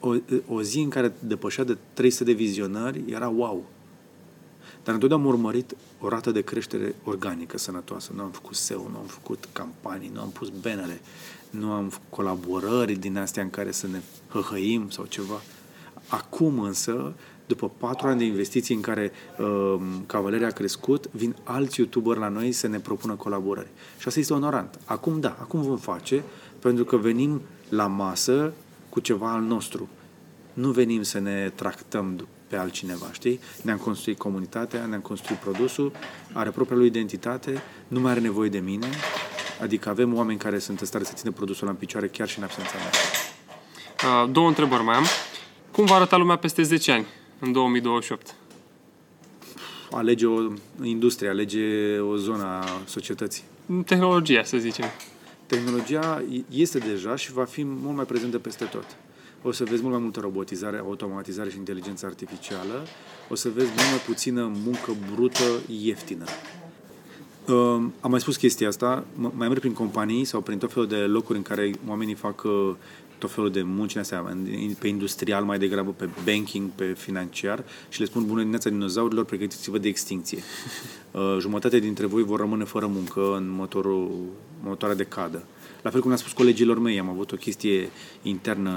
[0.00, 0.14] o,
[0.48, 3.64] o zi în care depășea de 300 de vizionări, era wow.
[4.84, 8.12] Dar întotdeauna am urmărit o rată de creștere organică, sănătoasă.
[8.14, 11.00] Nu am făcut SEO, nu am făcut campanii, nu am pus benele,
[11.50, 15.40] nu am colaborări din astea în care să ne hăhăim sau ceva.
[16.08, 17.14] Acum însă,
[17.46, 22.28] după patru ani de investiții în care uh, Cavaleria a crescut, vin alți youtuberi la
[22.28, 23.68] noi să ne propună colaborări.
[23.98, 24.78] Și asta este onorant.
[24.84, 26.24] Acum da, acum vom face,
[26.58, 28.52] pentru că venim la masă
[28.88, 29.88] cu ceva al nostru.
[30.52, 32.16] Nu venim să ne tractăm
[32.48, 33.40] pe altcineva, știi?
[33.62, 35.92] Ne-am construit comunitatea, ne-am construit produsul,
[36.32, 38.86] are propria lui identitate, nu mai are nevoie de mine,
[39.62, 42.44] adică avem oameni care sunt în stare să țină produsul în picioare chiar și în
[42.44, 42.90] absența mea.
[44.04, 45.04] Uh, două întrebări mai am.
[45.70, 47.06] Cum va arăta lumea peste 10 ani,
[47.38, 48.34] în 2028?
[49.90, 53.42] Alege o industrie, alege o zonă a societății.
[53.84, 54.86] Tehnologia, să zicem.
[55.46, 58.96] Tehnologia este deja și va fi mult mai prezentă peste tot.
[59.46, 62.86] O să vezi mult mai multă robotizare, automatizare și inteligență artificială.
[63.28, 66.24] O să vezi mult mai puțină muncă brută, ieftină.
[67.48, 67.54] Uh,
[68.00, 71.38] am mai spus chestia asta, mai merg prin companii sau prin tot felul de locuri
[71.38, 72.74] în care oamenii fac uh,
[73.18, 74.36] tot felul de munci astea,
[74.78, 79.78] pe industrial mai degrabă, pe banking, pe financiar și le spun bună dimineața dinozaurilor, pregătiți-vă
[79.78, 80.38] de extinție.
[81.14, 84.10] Uh, jumătate dintre voi vor rămâne fără muncă în motorul,
[84.62, 85.42] motoarea de cadă.
[85.84, 87.90] La fel cum ne-a spus colegilor mei, am avut o chestie
[88.22, 88.72] internă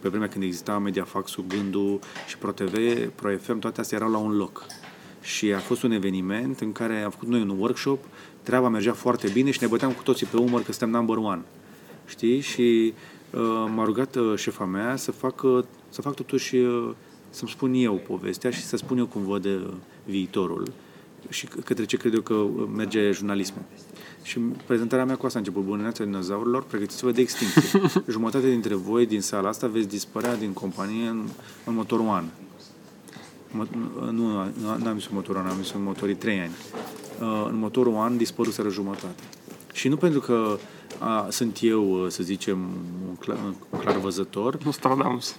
[0.00, 2.76] pe vremea când exista Mediafax-ul, Gândul și ProTV,
[3.14, 4.66] ProFM, toate astea erau la un loc.
[5.22, 8.04] Și a fost un eveniment în care am făcut noi un workshop,
[8.42, 11.42] treaba mergea foarte bine și ne băteam cu toții pe umăr că suntem number one.
[12.06, 12.40] Știi?
[12.40, 12.94] Și
[13.30, 13.40] uh,
[13.74, 16.90] m-a rugat uh, șefa mea să fac, uh, să fac totuși, uh,
[17.30, 19.66] să-mi spun eu povestea și să spun eu cum văd uh,
[20.04, 20.72] viitorul
[21.28, 22.46] și către ce cred eu că
[22.76, 23.62] merge jurnalismul.
[24.22, 25.64] Și prezentarea mea cu asta a început.
[25.64, 27.80] Bunăneața dinozaurilor, pregătiți-vă de extinție.
[28.10, 31.28] Jumătate dintre voi din sala asta veți dispărea din companie în,
[31.64, 32.24] în motorul an.
[33.50, 33.66] Mă,
[34.10, 34.44] nu,
[34.78, 36.52] nu am zis motorul an, am zis motorii 3 ani.
[37.20, 39.22] Uh, în motorul an dispăruseră jumătate.
[39.72, 40.58] Și nu pentru că
[40.98, 42.58] a, sunt eu, să zicem,
[43.08, 43.38] un clar,
[43.72, 44.58] un clar văzător.
[44.64, 45.36] Nostradamus.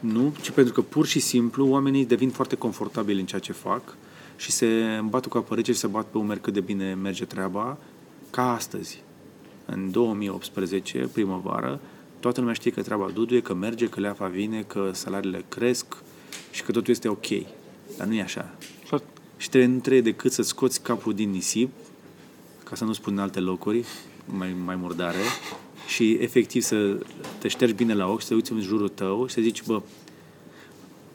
[0.00, 3.96] Nu, ci pentru că pur și simplu oamenii devin foarte confortabili în ceea ce fac
[4.36, 4.66] și se
[4.98, 7.78] îmbată cu apă rece și se bat pe umeri cât de bine merge treaba,
[8.36, 9.02] ca astăzi.
[9.66, 11.80] În 2018, primăvară,
[12.20, 15.86] toată lumea știe că treaba duduie, că merge, că leafa vine, că salariile cresc
[16.50, 17.26] și că totul este ok.
[17.96, 18.54] Dar nu e așa.
[19.36, 21.70] Și trebuie, nu trebuie decât să scoți capul din nisip,
[22.64, 23.84] ca să nu spun în alte locuri
[24.24, 25.22] mai, mai murdare,
[25.86, 26.98] și efectiv să
[27.38, 29.82] te ștergi bine la ochi, să te uiți în jurul tău și să zici, bă,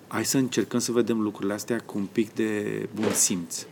[0.07, 3.65] hai să încercăm să vedem lucrurile astea cu un pic de bun simț.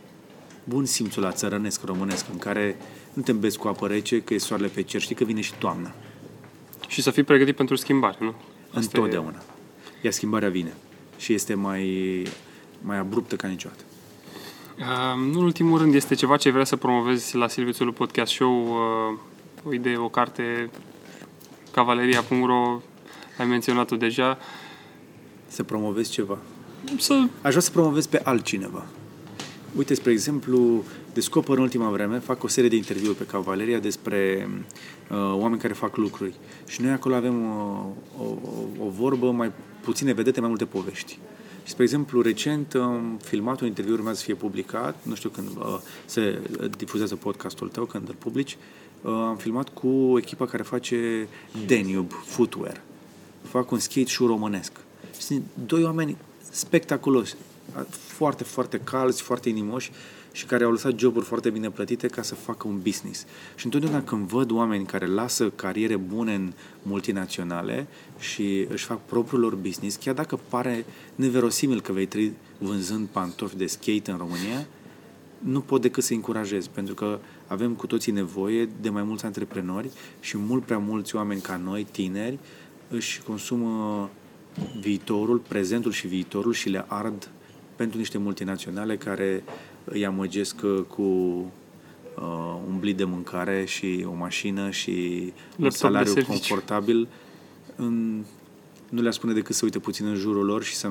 [0.64, 2.76] Bun simțul la țărănesc românesc, în care
[3.12, 5.54] nu te îmbezi cu apă rece, că e soarele pe cer, știi că vine și
[5.54, 5.92] toamna.
[6.88, 8.34] Și să fii pregătit pentru schimbare, nu?
[8.66, 9.36] Asta Întotdeauna.
[9.36, 9.42] E...
[10.02, 10.74] Iar schimbarea vine.
[11.16, 12.22] Și este mai,
[12.82, 13.82] mai abruptă ca niciodată.
[14.78, 14.86] Uh,
[15.34, 19.18] în ultimul rând, este ceva ce vrea să promovezi la Silvițul Podcast Show, uh,
[19.64, 20.70] o idee, o carte,
[21.72, 22.80] cavaleria.ro,
[23.38, 24.38] ai menționat-o deja.
[25.46, 26.38] Să promovezi ceva.
[26.98, 27.14] Să...
[27.42, 28.84] Aș vrea să promovezi pe altcineva.
[29.76, 34.48] Uite, spre exemplu, descoper în ultima vreme, fac o serie de interviuri pe Cavaleria despre
[35.10, 36.34] uh, oameni care fac lucruri.
[36.66, 37.84] Și noi acolo avem uh,
[38.18, 41.18] o, o, o vorbă, mai puține vedete, mai multe povești.
[41.64, 45.48] Și, spre exemplu, recent am filmat un interviu, urmează să fie publicat, nu știu când
[45.48, 46.40] uh, se
[46.76, 48.56] difuzează podcastul tău, când îl publici,
[49.02, 51.28] uh, am filmat cu echipa care face
[51.66, 52.80] Danube Footwear.
[53.42, 54.72] Fac un skate shoe românesc.
[55.18, 56.16] Sunt doi oameni
[56.50, 57.34] spectaculoși,
[57.90, 59.90] foarte, foarte calzi, foarte inimoși
[60.32, 63.26] și care au lăsat joburi foarte bine plătite ca să facă un business.
[63.54, 66.52] Și întotdeauna când văd oameni care lasă cariere bune în
[66.82, 67.86] multinaționale
[68.18, 73.56] și își fac propriul lor business, chiar dacă pare neverosimil că vei trăi vânzând pantofi
[73.56, 74.66] de skate în România,
[75.38, 79.90] nu pot decât să încurajez, pentru că avem cu toții nevoie de mai mulți antreprenori
[80.20, 82.38] și mult prea mulți oameni ca noi, tineri,
[82.88, 84.10] își consumă
[84.80, 87.30] viitorul, prezentul și viitorul și le ard
[87.80, 89.44] pentru niște multinaționale care
[89.84, 94.92] îi amăgesc uh, cu uh, un blit de mâncare și o mașină și
[95.48, 97.08] Laptop un salariu confortabil.
[97.76, 98.24] În,
[98.88, 100.90] nu le-a spune decât să uite puțin în jurul lor și să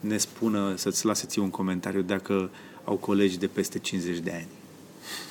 [0.00, 2.50] ne spună, să-ți lase ție un comentariu dacă
[2.84, 4.48] au colegi de peste 50 de ani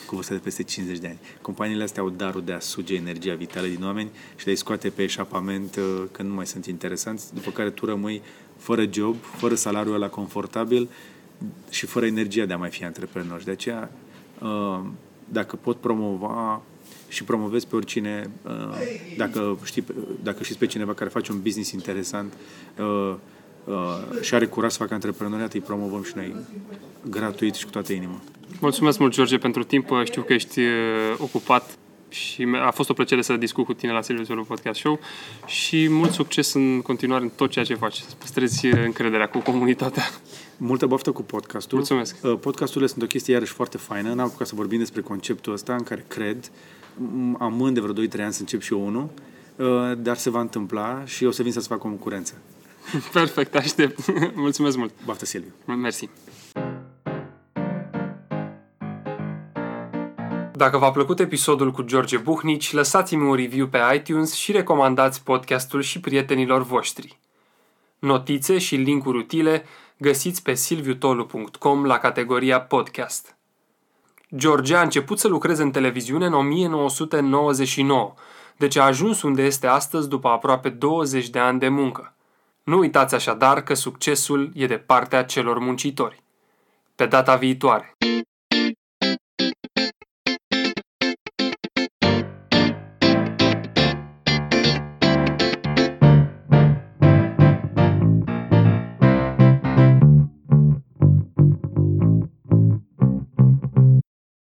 [0.06, 1.20] cu vârstă de peste 50 de ani.
[1.42, 4.90] Companiile astea au darul de a suge energia vitală din oameni și de a-i scoate
[4.90, 8.22] pe eșapament uh, când nu mai sunt interesanți, după care tu rămâi
[8.62, 10.90] fără job, fără salariul ăla confortabil
[11.70, 13.40] și fără energia de a mai fi antreprenor.
[13.40, 13.92] Și de aceea,
[14.42, 14.80] uh,
[15.30, 16.62] dacă pot promova
[17.08, 18.52] și promovezi pe oricine, uh,
[19.18, 19.84] dacă, știi,
[20.24, 22.34] dacă știți pe cineva care face un business interesant
[24.22, 26.36] și are curaj să facă antreprenoriat, îi promovăm și noi
[27.10, 28.22] gratuit și cu toată inima.
[28.60, 29.90] Mulțumesc mult, George, pentru timp.
[30.04, 30.68] Știu că ești uh,
[31.18, 31.78] ocupat
[32.12, 35.00] și a fost o plăcere să discut cu tine la Silviul Podcast Show
[35.46, 37.96] și mult succes în continuare în tot ceea ce faci.
[37.96, 40.04] Să păstrezi uh, încrederea cu comunitatea.
[40.58, 41.78] Multă baftă cu podcastul.
[41.78, 42.16] Mulțumesc.
[42.22, 44.14] Uh, podcasturile sunt o chestie iarăși foarte faină.
[44.14, 46.52] N-am apucat să vorbim despre conceptul ăsta în care cred.
[47.40, 49.10] Am de vreo 2-3 ani să încep și eu unul,
[49.98, 52.34] dar se va întâmpla și eu o să vin să-ți fac concurență.
[53.14, 54.00] Perfect, aștept.
[54.36, 54.94] Mulțumesc mult.
[55.06, 55.54] Baftă, Silviu.
[55.66, 56.10] Mersi.
[60.62, 65.82] Dacă v-a plăcut episodul cu George Buhnici, lăsați-mi un review pe iTunes și recomandați podcastul
[65.82, 67.20] și prietenilor voștri.
[68.00, 69.66] Notițe și linkuri utile
[69.98, 73.36] găsiți pe silviutolu.com la categoria podcast.
[74.36, 78.14] George a început să lucreze în televiziune în 1999,
[78.58, 82.14] deci a ajuns unde este astăzi după aproape 20 de ani de muncă.
[82.64, 86.24] Nu uitați așadar că succesul e de partea celor muncitori.
[86.96, 87.96] Pe data viitoare!